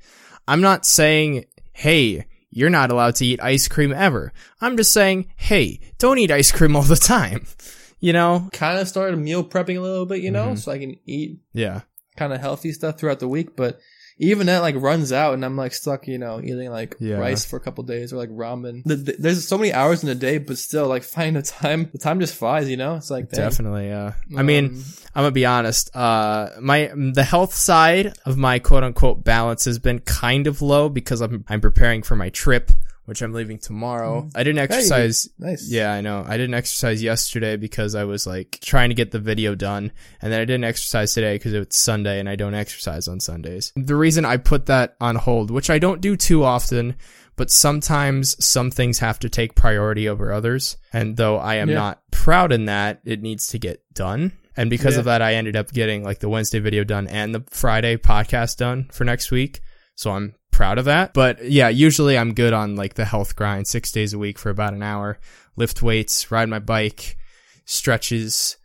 I'm 0.49 0.62
not 0.62 0.87
saying, 0.87 1.44
hey, 1.75 2.25
you're 2.49 2.70
not 2.70 2.90
allowed 2.90 3.16
to 3.16 3.26
eat 3.26 3.42
ice 3.42 3.68
cream 3.68 3.92
ever. 3.92 4.32
I'm 4.59 4.78
just 4.78 4.94
saying, 4.94 5.30
hey, 5.37 5.78
don't 5.99 6.16
eat 6.16 6.30
ice 6.30 6.50
cream 6.50 6.75
all 6.75 6.82
the 6.82 6.97
time. 6.97 7.47
You 8.02 8.14
know? 8.14 8.49
Kind 8.54 8.78
of 8.78 8.88
started 8.88 9.18
meal 9.18 9.44
prepping 9.44 9.76
a 9.76 9.80
little 9.82 10.06
bit, 10.06 10.23
you 10.23 10.30
know, 10.30 10.47
mm-hmm. 10.47 10.54
so 10.54 10.73
I 10.73 10.78
can 10.78 10.97
eat 11.04 11.40
yeah, 11.52 11.82
kind 12.16 12.32
of 12.32 12.40
healthy 12.40 12.73
stuff 12.73 12.99
throughout 12.99 13.20
the 13.20 13.28
week, 13.28 13.54
but 13.56 13.78
even 14.22 14.48
that 14.48 14.58
like 14.58 14.74
runs 14.76 15.12
out 15.12 15.32
and 15.32 15.42
I'm 15.42 15.56
like 15.56 15.72
stuck, 15.72 16.06
you 16.06 16.18
know, 16.18 16.40
eating 16.40 16.70
like 16.70 16.94
yeah. 17.00 17.16
rice 17.16 17.46
for 17.46 17.56
a 17.56 17.60
couple 17.60 17.82
days 17.84 18.12
or 18.12 18.16
like 18.16 18.28
ramen. 18.28 18.84
The, 18.84 18.96
the, 18.96 19.16
there's 19.18 19.48
so 19.48 19.56
many 19.56 19.72
hours 19.72 20.02
in 20.02 20.10
a 20.10 20.14
day, 20.14 20.36
but 20.36 20.58
still 20.58 20.86
like 20.86 21.02
finding 21.04 21.34
the 21.34 21.42
time, 21.42 21.88
the 21.90 21.98
time 21.98 22.20
just 22.20 22.34
flies, 22.34 22.68
you 22.68 22.76
know? 22.76 22.96
It's 22.96 23.10
like, 23.10 23.30
dang. 23.30 23.40
definitely, 23.40 23.88
yeah. 23.88 24.12
Um, 24.32 24.38
I 24.38 24.42
mean, 24.42 24.66
um, 24.66 24.84
I'm 25.14 25.22
gonna 25.22 25.30
be 25.30 25.46
honest, 25.46 25.96
uh, 25.96 26.50
my, 26.60 26.92
the 26.94 27.24
health 27.24 27.54
side 27.54 28.12
of 28.26 28.36
my 28.36 28.58
quote 28.58 28.84
unquote 28.84 29.24
balance 29.24 29.64
has 29.64 29.78
been 29.78 30.00
kind 30.00 30.46
of 30.46 30.60
low 30.60 30.90
because 30.90 31.22
I'm, 31.22 31.42
I'm 31.48 31.62
preparing 31.62 32.02
for 32.02 32.14
my 32.14 32.28
trip 32.28 32.72
which 33.10 33.22
I'm 33.22 33.32
leaving 33.32 33.58
tomorrow. 33.58 34.22
Mm. 34.22 34.36
I 34.36 34.44
didn't 34.44 34.60
exercise. 34.60 35.28
Hey, 35.36 35.46
nice. 35.46 35.68
Yeah, 35.68 35.92
I 35.92 36.00
know. 36.00 36.24
I 36.24 36.36
didn't 36.36 36.54
exercise 36.54 37.02
yesterday 37.02 37.56
because 37.56 37.96
I 37.96 38.04
was 38.04 38.24
like 38.24 38.60
trying 38.62 38.90
to 38.90 38.94
get 38.94 39.10
the 39.10 39.18
video 39.18 39.56
done. 39.56 39.90
And 40.22 40.32
then 40.32 40.40
I 40.40 40.44
didn't 40.44 40.62
exercise 40.62 41.12
today 41.12 41.34
because 41.34 41.52
it's 41.52 41.76
Sunday 41.76 42.20
and 42.20 42.28
I 42.28 42.36
don't 42.36 42.54
exercise 42.54 43.08
on 43.08 43.18
Sundays. 43.18 43.72
The 43.74 43.96
reason 43.96 44.24
I 44.24 44.36
put 44.36 44.66
that 44.66 44.94
on 45.00 45.16
hold, 45.16 45.50
which 45.50 45.70
I 45.70 45.80
don't 45.80 46.00
do 46.00 46.16
too 46.16 46.44
often, 46.44 46.94
but 47.34 47.50
sometimes 47.50 48.36
some 48.44 48.70
things 48.70 49.00
have 49.00 49.18
to 49.18 49.28
take 49.28 49.56
priority 49.56 50.08
over 50.08 50.32
others. 50.32 50.76
And 50.92 51.16
though 51.16 51.36
I 51.36 51.56
am 51.56 51.68
yeah. 51.68 51.74
not 51.74 52.02
proud 52.12 52.52
in 52.52 52.66
that, 52.66 53.00
it 53.04 53.22
needs 53.22 53.48
to 53.48 53.58
get 53.58 53.82
done. 53.92 54.38
And 54.56 54.70
because 54.70 54.94
yeah. 54.94 55.00
of 55.00 55.04
that, 55.06 55.20
I 55.20 55.34
ended 55.34 55.56
up 55.56 55.72
getting 55.72 56.04
like 56.04 56.20
the 56.20 56.28
Wednesday 56.28 56.60
video 56.60 56.84
done 56.84 57.08
and 57.08 57.34
the 57.34 57.42
Friday 57.50 57.96
podcast 57.96 58.58
done 58.58 58.88
for 58.92 59.02
next 59.02 59.32
week. 59.32 59.62
So 59.94 60.12
I'm 60.12 60.35
proud 60.50 60.78
of 60.78 60.85
that. 60.85 61.14
But 61.14 61.50
yeah, 61.50 61.68
usually 61.68 62.18
I'm 62.18 62.35
good 62.35 62.52
on 62.52 62.76
like 62.76 62.94
the 62.94 63.04
health 63.04 63.37
grind, 63.37 63.66
six 63.66 63.90
days 63.90 64.12
a 64.12 64.18
week 64.18 64.38
for 64.38 64.50
about 64.50 64.75
an 64.75 64.82
hour, 64.82 65.18
lift 65.56 65.82
weights, 65.82 66.30
ride 66.30 66.49
my 66.49 66.59
bike, 66.59 67.16
stretches, 67.64 68.56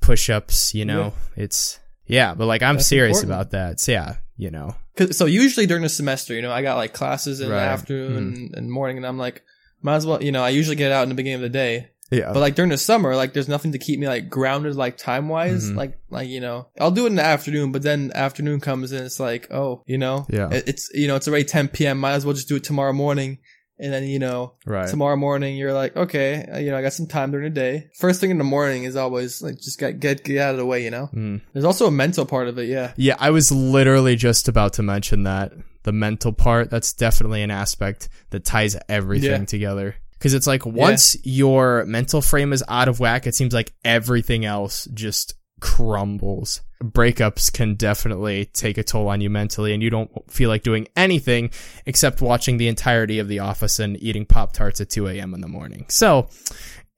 push 0.00 0.30
ups, 0.30 0.74
you 0.74 0.84
know, 0.84 1.12
yeah. 1.36 1.44
it's, 1.44 1.78
yeah, 2.06 2.34
but 2.34 2.46
like 2.46 2.62
I'm 2.62 2.76
That's 2.76 2.88
serious 2.88 3.22
important. 3.22 3.32
about 3.32 3.50
that. 3.50 3.80
So 3.80 3.92
yeah, 3.92 4.16
you 4.36 4.50
know. 4.50 4.74
so 5.10 5.26
usually 5.26 5.66
during 5.66 5.82
the 5.82 5.88
semester, 5.88 6.34
you 6.34 6.42
know, 6.42 6.52
I 6.52 6.62
got 6.62 6.76
like 6.76 6.94
classes 6.94 7.40
in 7.40 7.50
right. 7.50 7.56
the 7.56 7.62
afternoon 7.62 8.34
mm-hmm. 8.34 8.54
and 8.54 8.70
morning 8.70 8.96
and 8.96 9.06
I'm 9.06 9.18
like, 9.18 9.42
might 9.82 9.96
as 9.96 10.06
well, 10.06 10.22
you 10.22 10.32
know, 10.32 10.42
I 10.42 10.50
usually 10.50 10.76
get 10.76 10.92
out 10.92 11.02
in 11.02 11.08
the 11.08 11.14
beginning 11.14 11.36
of 11.36 11.42
the 11.42 11.48
day. 11.48 11.90
Yeah. 12.12 12.32
But 12.32 12.40
like 12.40 12.54
during 12.54 12.70
the 12.70 12.78
summer, 12.78 13.16
like 13.16 13.32
there's 13.32 13.48
nothing 13.48 13.72
to 13.72 13.78
keep 13.78 13.98
me 13.98 14.06
like 14.06 14.28
grounded, 14.28 14.76
like 14.76 14.96
time 14.96 15.28
wise. 15.28 15.66
Mm-hmm. 15.66 15.78
Like, 15.78 15.98
like, 16.10 16.28
you 16.28 16.40
know, 16.40 16.68
I'll 16.78 16.90
do 16.90 17.04
it 17.04 17.08
in 17.08 17.14
the 17.16 17.24
afternoon, 17.24 17.72
but 17.72 17.82
then 17.82 18.12
afternoon 18.14 18.60
comes 18.60 18.92
and 18.92 19.04
it's 19.04 19.18
like, 19.18 19.50
oh, 19.50 19.82
you 19.86 19.98
know, 19.98 20.26
yeah, 20.28 20.48
it's, 20.52 20.90
you 20.92 21.08
know, 21.08 21.16
it's 21.16 21.26
already 21.26 21.44
10 21.44 21.68
p.m. 21.68 21.98
Might 21.98 22.12
as 22.12 22.26
well 22.26 22.34
just 22.34 22.48
do 22.48 22.56
it 22.56 22.64
tomorrow 22.64 22.92
morning. 22.92 23.38
And 23.78 23.92
then, 23.92 24.04
you 24.04 24.20
know, 24.20 24.54
right. 24.64 24.88
tomorrow 24.88 25.16
morning, 25.16 25.56
you're 25.56 25.72
like, 25.72 25.96
okay, 25.96 26.46
uh, 26.54 26.58
you 26.58 26.70
know, 26.70 26.76
I 26.76 26.82
got 26.82 26.92
some 26.92 27.08
time 27.08 27.32
during 27.32 27.52
the 27.52 27.60
day. 27.60 27.88
First 27.98 28.20
thing 28.20 28.30
in 28.30 28.38
the 28.38 28.44
morning 28.44 28.84
is 28.84 28.94
always 28.94 29.42
like, 29.42 29.56
just 29.56 29.80
get, 29.80 29.98
get, 29.98 30.22
get 30.22 30.38
out 30.38 30.52
of 30.52 30.58
the 30.58 30.66
way, 30.66 30.84
you 30.84 30.90
know? 30.90 31.08
Mm. 31.12 31.40
There's 31.52 31.64
also 31.64 31.86
a 31.86 31.90
mental 31.90 32.24
part 32.24 32.46
of 32.46 32.58
it. 32.58 32.68
Yeah. 32.68 32.92
Yeah. 32.96 33.16
I 33.18 33.30
was 33.30 33.50
literally 33.50 34.14
just 34.14 34.46
about 34.46 34.74
to 34.74 34.84
mention 34.84 35.24
that 35.24 35.52
the 35.82 35.92
mental 35.92 36.32
part. 36.32 36.70
That's 36.70 36.92
definitely 36.92 37.42
an 37.42 37.50
aspect 37.50 38.08
that 38.30 38.44
ties 38.44 38.76
everything 38.88 39.40
yeah. 39.40 39.46
together. 39.46 39.96
Cause 40.22 40.34
it's 40.34 40.46
like 40.46 40.64
once 40.64 41.16
yeah. 41.16 41.20
your 41.24 41.84
mental 41.84 42.22
frame 42.22 42.52
is 42.52 42.62
out 42.68 42.86
of 42.86 43.00
whack, 43.00 43.26
it 43.26 43.34
seems 43.34 43.52
like 43.52 43.72
everything 43.84 44.44
else 44.44 44.86
just 44.94 45.34
crumbles. 45.62 46.60
Breakups 46.82 47.52
can 47.52 47.74
definitely 47.74 48.44
take 48.46 48.76
a 48.76 48.82
toll 48.82 49.08
on 49.08 49.20
you 49.20 49.30
mentally 49.30 49.72
and 49.72 49.82
you 49.82 49.90
don't 49.90 50.10
feel 50.30 50.48
like 50.48 50.62
doing 50.62 50.88
anything 50.96 51.50
except 51.86 52.20
watching 52.20 52.56
the 52.56 52.68
entirety 52.68 53.20
of 53.20 53.28
The 53.28 53.38
Office 53.38 53.78
and 53.78 54.00
eating 54.02 54.26
Pop 54.26 54.52
Tarts 54.52 54.80
at 54.80 54.90
2 54.90 55.08
a.m. 55.08 55.34
in 55.34 55.40
the 55.40 55.48
morning. 55.48 55.86
So, 55.88 56.28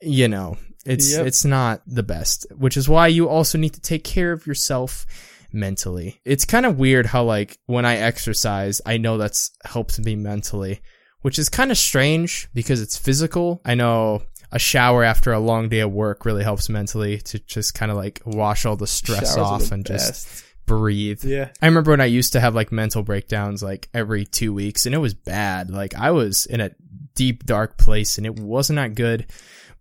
you 0.01 0.29
know, 0.29 0.57
it's, 0.87 1.13
yep. 1.13 1.27
it's 1.27 1.45
not 1.45 1.83
the 1.87 2.03
best, 2.03 2.47
which 2.57 2.77
is 2.77 2.89
why 2.89 3.07
you 3.07 3.29
also 3.29 3.59
need 3.59 3.75
to 3.75 3.81
take 3.81 4.05
care 4.05 4.33
of 4.33 4.47
yourself 4.47 5.07
mentally. 5.53 6.21
It's 6.25 6.45
kind 6.45 6.67
of 6.67 6.79
weird 6.79 7.07
how 7.07 7.25
like 7.25 7.59
when 7.67 7.85
I 7.85 7.97
exercise, 7.97 8.81
I 8.85 8.97
know 8.97 9.19
that's 9.19 9.51
helped 9.65 9.99
me 9.99 10.17
mentally 10.17 10.81
which 11.25 11.39
is 11.39 11.49
kind 11.49 11.71
of 11.71 11.79
strange 11.79 12.49
because 12.53 12.83
it's 12.83 12.99
physical. 12.99 13.63
I 13.65 13.75
know 13.75 14.21
a 14.53 14.59
shower 14.59 15.03
after 15.03 15.33
a 15.33 15.39
long 15.39 15.71
day 15.71 15.81
of 15.81 15.91
work 15.91 16.27
really 16.27 16.45
helps 16.45 16.69
mentally 16.69 17.17
to 17.17 17.39
just 17.39 17.73
kind 17.73 17.91
of 17.91 17.97
like 17.97 18.21
wash 18.27 18.67
all 18.67 18.77
the 18.77 18.87
stress 18.87 19.35
Showers 19.35 19.39
off 19.39 19.73
and 19.73 19.83
best. 19.83 20.27
just 20.27 20.45
breathe. 20.67 21.25
Yeah. 21.25 21.49
I 21.63 21.67
remember 21.67 21.93
when 21.93 22.03
I 22.03 22.05
used 22.05 22.35
to 22.35 22.41
have 22.41 22.55
like 22.55 22.73
mental 22.73 23.03
breakdowns 23.03 23.63
like 23.63 23.89
every 23.95 24.27
two 24.27 24.53
weeks 24.53 24.85
and 24.85 24.95
it 24.95 24.99
was 24.99 25.15
bad. 25.15 25.71
Like 25.71 25.95
I 25.95 26.11
was 26.11 26.45
in 26.45 26.61
a 26.61 26.73
deep, 27.15 27.47
dark 27.47 27.79
place 27.79 28.19
and 28.19 28.27
it 28.27 28.39
wasn't 28.39 28.77
that 28.77 28.95
good. 28.95 29.25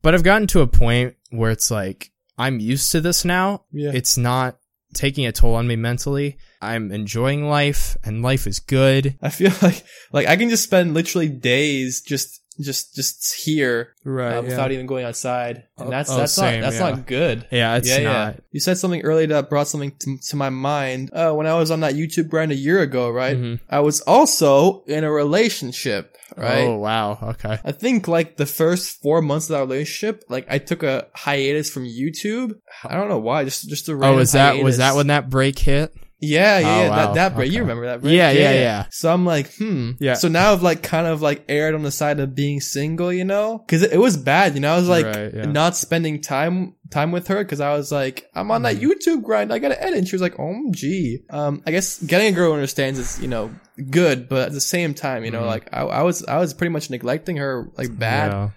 But 0.02 0.14
I've 0.14 0.24
gotten 0.24 0.48
to 0.48 0.62
a 0.62 0.68
point 0.68 1.18
where 1.30 1.52
it's 1.52 1.70
like, 1.70 2.10
I'm 2.38 2.62
used 2.62 2.90
to 2.94 3.02
this 3.02 3.26
now. 3.26 3.66
Yeah. 3.74 3.92
It's 3.94 4.18
not 4.18 4.60
taking 4.94 5.26
a 5.26 5.34
toll 5.34 5.56
on 5.56 5.68
me 5.68 5.76
mentally. 5.76 6.38
I'm 6.64 6.92
enjoying 6.92 7.48
life 7.48 7.98
and 8.04 8.24
life 8.24 8.48
is 8.48 8.60
good. 8.60 9.18
I 9.22 9.30
feel 9.30 9.52
like 9.62 9.84
like 10.12 10.28
I 10.28 10.36
can 10.36 10.50
just 10.50 10.64
spend 10.64 10.94
literally 10.94 11.30
days 11.30 12.02
just 12.02 12.44
just 12.60 12.96
just 12.96 13.34
here 13.44 13.96
right 14.04 14.38
uh, 14.38 14.42
without 14.42 14.70
yeah. 14.70 14.76
even 14.76 14.86
going 14.86 15.06
outside 15.06 15.64
and 15.78 15.92
that's 15.92 16.10
oh, 16.10 16.18
that's 16.18 16.34
same, 16.34 16.62
not 16.62 16.68
that's 16.68 16.80
yeah. 16.80 16.90
not 16.90 17.08
good 17.08 17.48
yeah 17.52 17.76
it's 17.78 17.90
yeah, 17.90 18.00
not. 18.00 18.36
yeah 18.36 18.40
you 18.52 18.60
said 18.60 18.78
something 18.78 19.02
earlier 19.02 19.28
that 19.28 19.50
brought 19.50 19.68
something 19.68 19.92
to, 20.00 20.18
to 20.20 20.36
my 20.36 20.50
mind 20.50 21.10
uh, 21.14 21.32
when 21.32 21.48
i 21.48 21.54
was 21.56 21.72
on 21.72 21.80
that 21.80 21.96
youtube 21.96 22.30
brand 22.30 22.52
a 22.52 22.56
year 22.56 22.82
ago 22.82 23.10
right 23.10 23.38
mm-hmm. 23.38 23.64
i 23.70 23.80
was 23.80 24.02
also 24.02 24.84
in 24.84 25.04
a 25.04 25.12
relationship 25.12 26.16
right 26.38 26.66
oh 26.66 26.78
wow 26.78 27.18
okay 27.22 27.58
i 27.64 27.72
think 27.72 28.08
like 28.08 28.38
the 28.38 28.46
first 28.46 29.02
four 29.02 29.22
months 29.22 29.50
of 29.50 29.54
that 29.54 29.62
relationship 29.62 30.24
like 30.30 30.46
i 30.50 30.58
took 30.58 30.84
a 30.84 31.08
hiatus 31.16 31.70
from 31.70 31.86
youtube 31.86 32.54
i 32.84 32.96
don't 32.96 33.10
know 33.10 33.20
why 33.20 33.44
just 33.44 33.68
just 33.68 33.90
a 33.90 33.94
oh 33.94 34.16
was 34.16 34.34
that 34.34 34.52
hiatus. 34.52 34.64
was 34.64 34.78
that 34.78 34.96
when 34.96 35.08
that 35.08 35.30
break 35.30 35.58
hit 35.58 35.94
yeah, 36.24 36.60
yeah, 36.60 36.68
oh, 36.68 36.82
yeah. 36.82 36.90
Wow. 36.90 36.96
That 36.96 37.14
that 37.16 37.36
break. 37.36 37.48
Okay. 37.48 37.56
You 37.56 37.62
remember 37.62 37.86
that 37.86 38.02
break? 38.02 38.14
Yeah, 38.14 38.32
yeah, 38.32 38.40
yeah, 38.40 38.54
yeah, 38.54 38.86
So 38.92 39.14
I'm 39.14 39.26
like, 39.26 39.54
hmm. 39.56 39.92
Yeah. 40.00 40.14
So 40.14 40.28
now 40.28 40.54
I've 40.54 40.62
like 40.62 40.82
kind 40.82 41.06
of 41.06 41.22
like 41.22 41.44
aired 41.50 41.76
on 41.76 41.84
the 41.84 41.92
side 41.92 42.20
of 42.20 42.34
being 42.34 42.62
single, 42.62 43.12
you 43.12 43.26
know, 43.26 43.60
because 43.60 43.84
it, 43.84 43.94
it, 43.94 43.98
was 43.98 44.16
bad. 44.16 44.56
You 44.56 44.62
know, 44.62 44.74
I 44.74 44.78
was 44.78 44.88
like 44.88 45.06
right, 45.06 45.34
yeah. 45.34 45.46
not 45.46 45.76
spending 45.76 46.22
time 46.22 46.76
time 46.90 47.12
with 47.12 47.28
her 47.28 47.44
because 47.44 47.60
I 47.60 47.74
was 47.74 47.92
like, 47.92 48.30
I'm 48.34 48.52
on 48.52 48.62
that 48.64 48.78
mm-hmm. 48.78 48.90
YouTube 48.90 49.24
grind. 49.24 49.52
I 49.52 49.60
gotta 49.60 49.82
edit. 49.82 50.00
And 50.00 50.08
she 50.08 50.16
was 50.16 50.22
like, 50.22 50.40
oh, 50.40 50.72
gee. 50.72 51.20
Um, 51.30 51.62
I 51.68 51.72
guess 51.72 52.02
getting 52.02 52.34
a 52.34 52.36
girl 52.36 52.50
who 52.50 52.54
understands 52.54 53.00
is 53.00 53.22
you 53.22 53.28
know 53.28 53.52
good, 53.90 54.30
but 54.30 54.48
at 54.48 54.54
the 54.54 54.62
same 54.62 54.94
time, 54.94 55.26
you 55.26 55.32
know, 55.32 55.42
mm. 55.42 55.48
like 55.48 55.70
I, 55.74 55.82
I 55.82 56.02
was 56.04 56.26
I 56.26 56.38
was 56.40 56.54
pretty 56.54 56.72
much 56.72 56.90
neglecting 56.90 57.38
her 57.38 57.70
like 57.78 57.98
bad 57.98 58.32
yeah. 58.32 58.50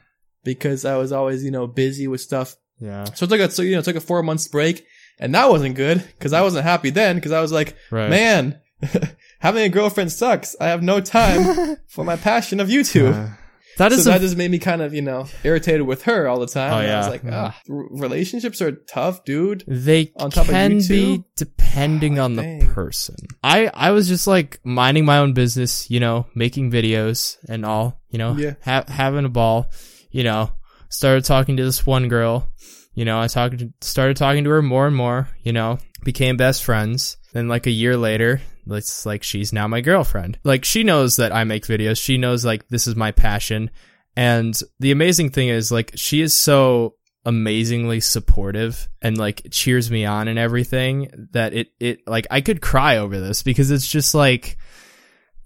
because 0.45 0.85
I 0.85 0.97
was 0.97 1.13
always 1.13 1.45
you 1.45 1.51
know 1.51 1.67
busy 1.67 2.07
with 2.07 2.21
stuff. 2.21 2.55
Yeah. 2.79 3.05
So 3.15 3.25
it 3.25 3.29
took 3.29 3.41
a 3.41 3.51
so 3.51 3.63
you 3.63 3.75
know 3.75 3.83
took 3.83 3.97
a 3.97 4.01
four 4.01 4.23
months 4.23 4.49
break 4.49 4.87
and 5.19 5.35
that 5.35 5.49
wasn't 5.49 5.75
good 5.75 6.05
because 6.19 6.33
I 6.33 6.43
wasn't 6.43 6.65
happy 6.65 6.91
then 6.91 7.17
because 7.17 7.33
I 7.33 7.41
was 7.41 7.53
like, 7.53 7.77
right. 7.91 8.11
man, 8.11 8.61
having 9.39 9.63
a 9.63 9.69
girlfriend 9.69 10.13
sucks. 10.13 10.57
I 10.61 10.67
have 10.69 10.83
no 10.83 11.01
time 11.01 11.77
for 11.89 12.05
my 12.05 12.17
passion 12.17 12.61
of 12.61 12.69
YouTube. 12.69 13.15
Uh, 13.15 13.35
that 13.79 13.93
is 13.93 14.05
so 14.05 14.11
a- 14.11 14.15
that 14.15 14.21
just 14.21 14.37
made 14.37 14.51
me 14.51 14.59
kind 14.59 14.81
of 14.81 14.95
you 14.95 15.03
know 15.03 15.27
irritated 15.45 15.83
with 15.83 16.03
her 16.05 16.29
all 16.29 16.39
the 16.39 16.47
time. 16.47 16.73
Oh, 16.73 16.81
yeah. 16.81 16.95
I 16.95 16.99
was 16.99 17.09
like, 17.09 17.25
yeah. 17.25 17.53
oh, 17.71 17.89
relationships 17.91 18.63
are 18.63 18.73
tough, 18.73 19.25
dude. 19.25 19.65
They 19.67 20.13
on 20.17 20.31
top 20.31 20.47
can 20.47 20.79
of 20.79 20.89
be 20.89 21.25
depending 21.37 22.19
oh, 22.19 22.25
on 22.25 22.37
dang. 22.37 22.61
the 22.61 22.67
person. 22.67 23.17
I 23.43 23.71
I 23.73 23.91
was 23.91 24.09
just 24.09 24.27
like 24.27 24.61
minding 24.65 25.05
my 25.05 25.19
own 25.19 25.35
business, 25.35 25.91
you 25.91 26.01
know, 26.01 26.27
making 26.35 26.71
videos 26.71 27.37
and 27.49 27.67
all, 27.67 28.01
you 28.09 28.19
know, 28.19 28.35
yeah. 28.37 28.55
ha- 28.65 28.85
having 28.89 29.25
a 29.25 29.31
ball, 29.31 29.71
you 30.11 30.25
know. 30.25 30.51
Started 30.89 31.25
talking 31.25 31.57
to 31.57 31.65
this 31.65 31.85
one 31.85 32.09
girl 32.09 32.49
you 32.97 33.05
know, 33.05 33.21
I 33.21 33.29
talked, 33.29 33.63
started 33.83 34.17
talking 34.17 34.43
to 34.45 34.51
her 34.51 34.63
more 34.63 34.87
and 34.87 34.97
more, 34.97 35.29
you 35.43 35.53
know, 35.53 35.79
became 36.03 36.39
best 36.39 36.65
friends. 36.65 37.19
Then 37.33 37.47
like 37.47 37.67
a 37.67 37.71
year 37.71 37.97
later, 37.97 38.41
it's 38.67 39.05
like 39.05 39.23
she's 39.23 39.53
now 39.53 39.69
my 39.69 39.83
girlfriend. 39.83 40.39
Like 40.45 40.65
she 40.65 40.83
knows 40.83 41.17
that 41.17 41.31
I 41.31 41.45
make 41.45 41.67
videos. 41.67 42.03
She 42.03 42.17
knows 42.17 42.45
like 42.45 42.67
this 42.69 42.87
is 42.87 42.97
my 42.97 43.13
passion. 43.13 43.71
And 44.17 44.59
the 44.81 44.93
amazing 44.93 45.29
thing 45.29 45.49
is 45.49 45.71
like 45.71 45.93
she 45.95 46.23
is 46.23 46.35
so 46.35 46.95
amazingly 47.27 48.01
supportive 48.01 48.89
and 49.03 49.19
like 49.19 49.43
cheers 49.51 49.91
me 49.91 50.07
on 50.07 50.27
and 50.27 50.39
everything 50.39 51.29
that 51.33 51.53
it 51.53 51.69
it 51.79 51.99
like 52.07 52.27
I 52.31 52.41
could 52.41 52.63
cry 52.63 52.97
over 52.97 53.21
this 53.21 53.43
because 53.43 53.71
it's 53.71 53.89
just 53.89 54.15
like 54.15 54.57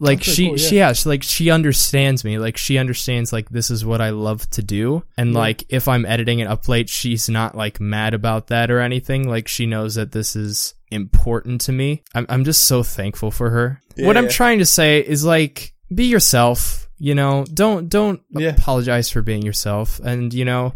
like 0.01 0.23
she 0.23 0.47
cool, 0.47 0.59
yeah. 0.59 0.69
she 0.69 0.77
yeah. 0.77 0.93
she, 0.95 1.09
like 1.09 1.23
she 1.23 1.51
understands 1.51 2.25
me. 2.25 2.39
Like 2.39 2.57
she 2.57 2.79
understands 2.79 3.33
like 3.33 3.51
this 3.51 3.71
is 3.71 3.85
what 3.85 4.01
i 4.01 4.11
love 4.11 4.49
to 4.51 4.63
do. 4.63 5.05
And 5.17 5.33
yeah. 5.33 5.39
like 5.39 5.65
if 5.69 5.89
i'm 5.89 6.07
editing 6.07 6.41
it 6.41 6.47
up 6.47 6.67
late 6.69 6.89
she's 6.89 7.29
not 7.29 7.55
like 7.55 7.81
mad 7.81 8.15
about 8.15 8.49
that 8.49 8.71
or 8.71 8.81
anything. 8.81 9.29
Like 9.29 9.47
she 9.47 9.67
knows 9.67 9.95
that 9.97 10.13
this 10.13 10.35
is 10.35 10.75
important 10.91 11.61
to 11.63 11.73
me. 11.73 12.03
I'm, 12.15 12.27
I'm 12.29 12.45
just 12.45 12.65
so 12.65 12.83
thankful 12.83 13.31
for 13.31 13.51
her. 13.51 13.81
Yeah, 13.97 14.07
what 14.07 14.17
i'm 14.17 14.29
trying 14.29 14.59
to 14.59 14.67
say 14.67 15.01
is 15.01 15.25
like 15.25 15.75
be 15.95 16.07
yourself 16.07 16.89
you 17.03 17.15
know? 17.15 17.47
Don't 17.53 17.89
don't 17.89 18.21
apologize 18.37 19.09
for 19.09 19.23
being 19.23 19.43
yourself. 19.43 20.01
And 20.01 20.33
you 20.35 20.45
know 20.45 20.75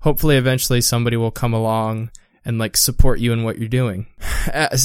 hopefully 0.00 0.36
eventually 0.36 0.80
somebody 0.80 1.16
will 1.16 1.30
come 1.30 1.52
along 1.52 2.10
and 2.44 2.58
like 2.58 2.76
support 2.76 3.20
you 3.20 3.32
in 3.32 3.42
what 3.42 3.58
you're 3.58 3.68
doing. 3.68 4.06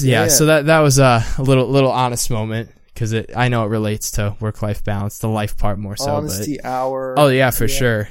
Yeah, 0.01 0.27
so 0.27 0.47
that 0.47 0.65
that 0.65 0.79
was 0.79 0.99
a 0.99 1.23
little 1.39 1.67
little 1.67 1.91
honest 1.91 2.29
moment 2.29 2.71
because 2.95 3.13
it 3.13 3.31
I 3.35 3.49
know 3.49 3.65
it 3.65 3.67
relates 3.67 4.11
to 4.11 4.35
work 4.39 4.63
life 4.63 4.83
balance, 4.83 5.19
the 5.19 5.27
life 5.27 5.57
part 5.57 5.77
more 5.77 5.95
so. 5.95 6.09
Honesty 6.09 6.57
but, 6.57 6.65
hour. 6.67 7.13
Oh 7.17 7.27
yeah, 7.27 7.51
for 7.51 7.65
yeah. 7.65 7.77
sure. 7.77 8.09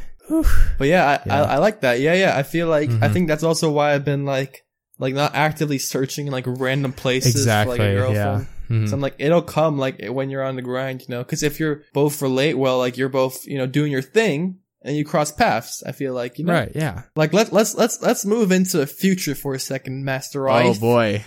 But 0.79 0.89
yeah, 0.89 1.05
I, 1.05 1.23
yeah. 1.27 1.43
I, 1.43 1.55
I 1.55 1.59
like 1.59 1.81
that. 1.81 2.01
Yeah, 2.01 2.15
yeah. 2.15 2.37
I 2.37 2.45
feel 2.45 2.69
like 2.69 2.89
mm-hmm. 2.89 3.03
I 3.03 3.09
think 3.09 3.29
that's 3.29 3.43
also 3.43 3.71
why 3.71 3.95
I've 3.95 4.05
been 4.05 4.25
like 4.25 4.65
like 4.99 5.15
not 5.15 5.35
actively 5.35 5.79
searching 5.79 6.27
in 6.27 6.33
like 6.33 6.45
random 6.47 6.93
places 6.93 7.35
exactly, 7.35 7.77
for 7.77 7.83
like 7.83 7.93
a 7.93 7.95
girlfriend. 7.95 8.47
Yeah. 8.71 8.77
Mm-hmm. 8.77 8.87
So 8.87 8.95
I'm 8.95 9.01
like, 9.01 9.17
it'll 9.19 9.43
come 9.43 9.79
like 9.79 10.03
when 10.07 10.31
you're 10.31 10.43
on 10.43 10.57
the 10.57 10.63
grind, 10.63 11.03
you 11.03 11.09
know. 11.09 11.23
Because 11.23 11.43
if 11.43 11.61
you're 11.61 11.83
both 11.93 12.23
relate 12.23 12.55
well, 12.55 12.79
like 12.79 12.97
you're 12.97 13.09
both 13.09 13.47
you 13.47 13.59
know 13.59 13.67
doing 13.67 13.93
your 13.93 14.03
thing, 14.03 14.61
and 14.85 14.97
you 14.97 15.05
cross 15.05 15.33
paths. 15.33 15.83
I 15.85 15.93
feel 15.93 16.15
like 16.15 16.39
you 16.39 16.45
know, 16.45 16.53
right? 16.53 16.73
Yeah. 16.75 17.03
Like 17.17 17.33
let 17.33 17.53
let's 17.53 17.75
let's 17.75 18.01
let's 18.03 18.25
move 18.25 18.53
into 18.53 18.77
the 18.77 18.87
future 18.87 19.35
for 19.35 19.55
a 19.55 19.59
second, 19.59 20.05
Master 20.05 20.49
Ice. 20.49 20.77
Oh 20.77 20.81
boy, 20.81 21.25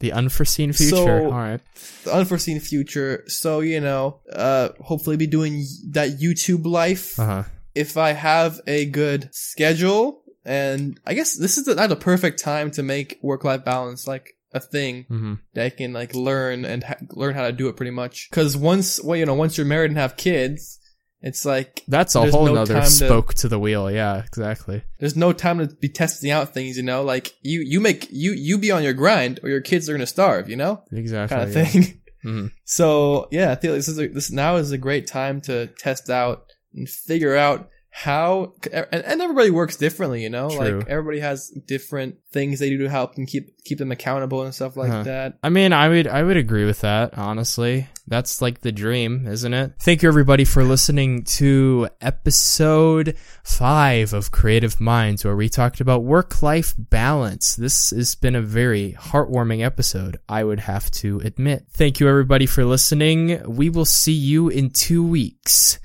the 0.00 0.12
unforeseen 0.12 0.72
future. 0.72 0.96
So, 0.96 1.24
All 1.26 1.30
right. 1.30 1.60
The 2.04 2.14
unforeseen 2.14 2.60
future. 2.60 3.24
So, 3.26 3.60
you 3.60 3.80
know, 3.80 4.20
uh, 4.32 4.70
hopefully 4.80 5.16
be 5.16 5.26
doing 5.26 5.64
that 5.90 6.18
YouTube 6.18 6.64
life. 6.66 7.18
Uh-huh. 7.18 7.44
If 7.74 7.96
I 7.96 8.12
have 8.12 8.60
a 8.66 8.86
good 8.86 9.28
schedule 9.32 10.22
and 10.44 10.98
I 11.06 11.14
guess 11.14 11.36
this 11.36 11.58
is 11.58 11.64
the, 11.64 11.74
not 11.74 11.90
the 11.90 11.96
perfect 11.96 12.40
time 12.40 12.70
to 12.72 12.82
make 12.82 13.18
work 13.22 13.44
life 13.44 13.64
balance 13.64 14.06
like 14.06 14.36
a 14.52 14.60
thing 14.60 15.04
mm-hmm. 15.04 15.34
that 15.54 15.66
I 15.66 15.70
can 15.70 15.92
like 15.92 16.14
learn 16.14 16.64
and 16.64 16.82
ha- 16.82 16.96
learn 17.10 17.34
how 17.34 17.46
to 17.46 17.52
do 17.52 17.68
it 17.68 17.76
pretty 17.76 17.90
much. 17.90 18.30
Cause 18.30 18.56
once, 18.56 19.02
well, 19.02 19.16
you 19.16 19.26
know, 19.26 19.34
once 19.34 19.56
you're 19.58 19.66
married 19.66 19.90
and 19.90 19.98
have 19.98 20.16
kids, 20.16 20.80
it's 21.20 21.44
like 21.44 21.82
that's 21.88 22.14
a 22.14 22.30
whole 22.30 22.46
no 22.46 22.54
nother 22.54 22.82
spoke 22.84 23.34
to, 23.34 23.42
to, 23.42 23.48
the 23.48 23.58
wheel. 23.58 23.90
Yeah, 23.90 24.22
exactly. 24.24 24.84
There's 24.98 25.16
no 25.16 25.32
time 25.32 25.58
to 25.58 25.66
be 25.66 25.88
testing 25.88 26.30
out 26.30 26.54
things, 26.54 26.76
you 26.76 26.82
know. 26.82 27.02
Like 27.02 27.34
you, 27.42 27.60
you 27.60 27.80
make 27.80 28.08
you 28.10 28.32
you 28.32 28.58
be 28.58 28.70
on 28.70 28.84
your 28.84 28.92
grind, 28.92 29.40
or 29.42 29.48
your 29.48 29.60
kids 29.60 29.88
are 29.88 29.92
gonna 29.94 30.06
starve, 30.06 30.48
you 30.48 30.56
know. 30.56 30.82
Exactly. 30.92 31.36
Kind 31.36 31.48
of 31.48 31.56
yeah. 31.56 31.64
thing. 31.64 32.00
Mm-hmm. 32.24 32.48
So 32.64 33.28
yeah, 33.30 33.52
I 33.52 33.54
feel 33.54 33.74
this 33.74 33.86
is 33.86 33.96
a, 34.00 34.08
this 34.08 34.32
now 34.32 34.56
is 34.56 34.72
a 34.72 34.76
great 34.76 35.06
time 35.06 35.40
to 35.42 35.68
test 35.78 36.10
out 36.10 36.52
and 36.74 36.88
figure 36.88 37.36
out 37.36 37.70
how 37.98 38.52
and, 38.72 38.86
and 38.92 39.20
everybody 39.20 39.50
works 39.50 39.74
differently, 39.74 40.22
you 40.22 40.30
know. 40.30 40.48
True. 40.50 40.78
Like 40.78 40.88
everybody 40.88 41.18
has 41.18 41.48
different 41.48 42.16
things 42.30 42.60
they 42.60 42.70
do 42.70 42.78
to 42.78 42.88
help 42.88 43.16
them 43.16 43.26
keep 43.26 43.64
keep 43.64 43.78
them 43.78 43.90
accountable 43.90 44.42
and 44.42 44.54
stuff 44.54 44.76
like 44.76 44.88
uh-huh. 44.88 45.02
that. 45.02 45.38
I 45.42 45.48
mean, 45.48 45.72
I 45.72 45.88
would 45.88 46.06
I 46.06 46.22
would 46.22 46.36
agree 46.36 46.64
with 46.64 46.82
that. 46.82 47.18
Honestly, 47.18 47.88
that's 48.06 48.40
like 48.40 48.60
the 48.60 48.70
dream, 48.70 49.26
isn't 49.26 49.52
it? 49.52 49.72
Thank 49.80 50.04
you 50.04 50.08
everybody 50.08 50.44
for 50.44 50.62
listening 50.62 51.24
to 51.24 51.88
episode 52.00 53.16
five 53.42 54.12
of 54.12 54.30
Creative 54.30 54.80
Minds, 54.80 55.24
where 55.24 55.34
we 55.34 55.48
talked 55.48 55.80
about 55.80 56.04
work 56.04 56.40
life 56.40 56.76
balance. 56.78 57.56
This 57.56 57.90
has 57.90 58.14
been 58.14 58.36
a 58.36 58.42
very 58.42 58.92
heartwarming 58.92 59.64
episode. 59.64 60.20
I 60.28 60.44
would 60.44 60.60
have 60.60 60.88
to 60.92 61.18
admit. 61.24 61.66
Thank 61.70 61.98
you 61.98 62.08
everybody 62.08 62.46
for 62.46 62.64
listening. 62.64 63.42
We 63.44 63.70
will 63.70 63.84
see 63.84 64.12
you 64.12 64.48
in 64.48 64.70
two 64.70 65.04
weeks. 65.04 65.80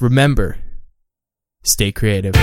Remember, 0.00 0.56
stay 1.62 1.92
creative. 1.92 2.34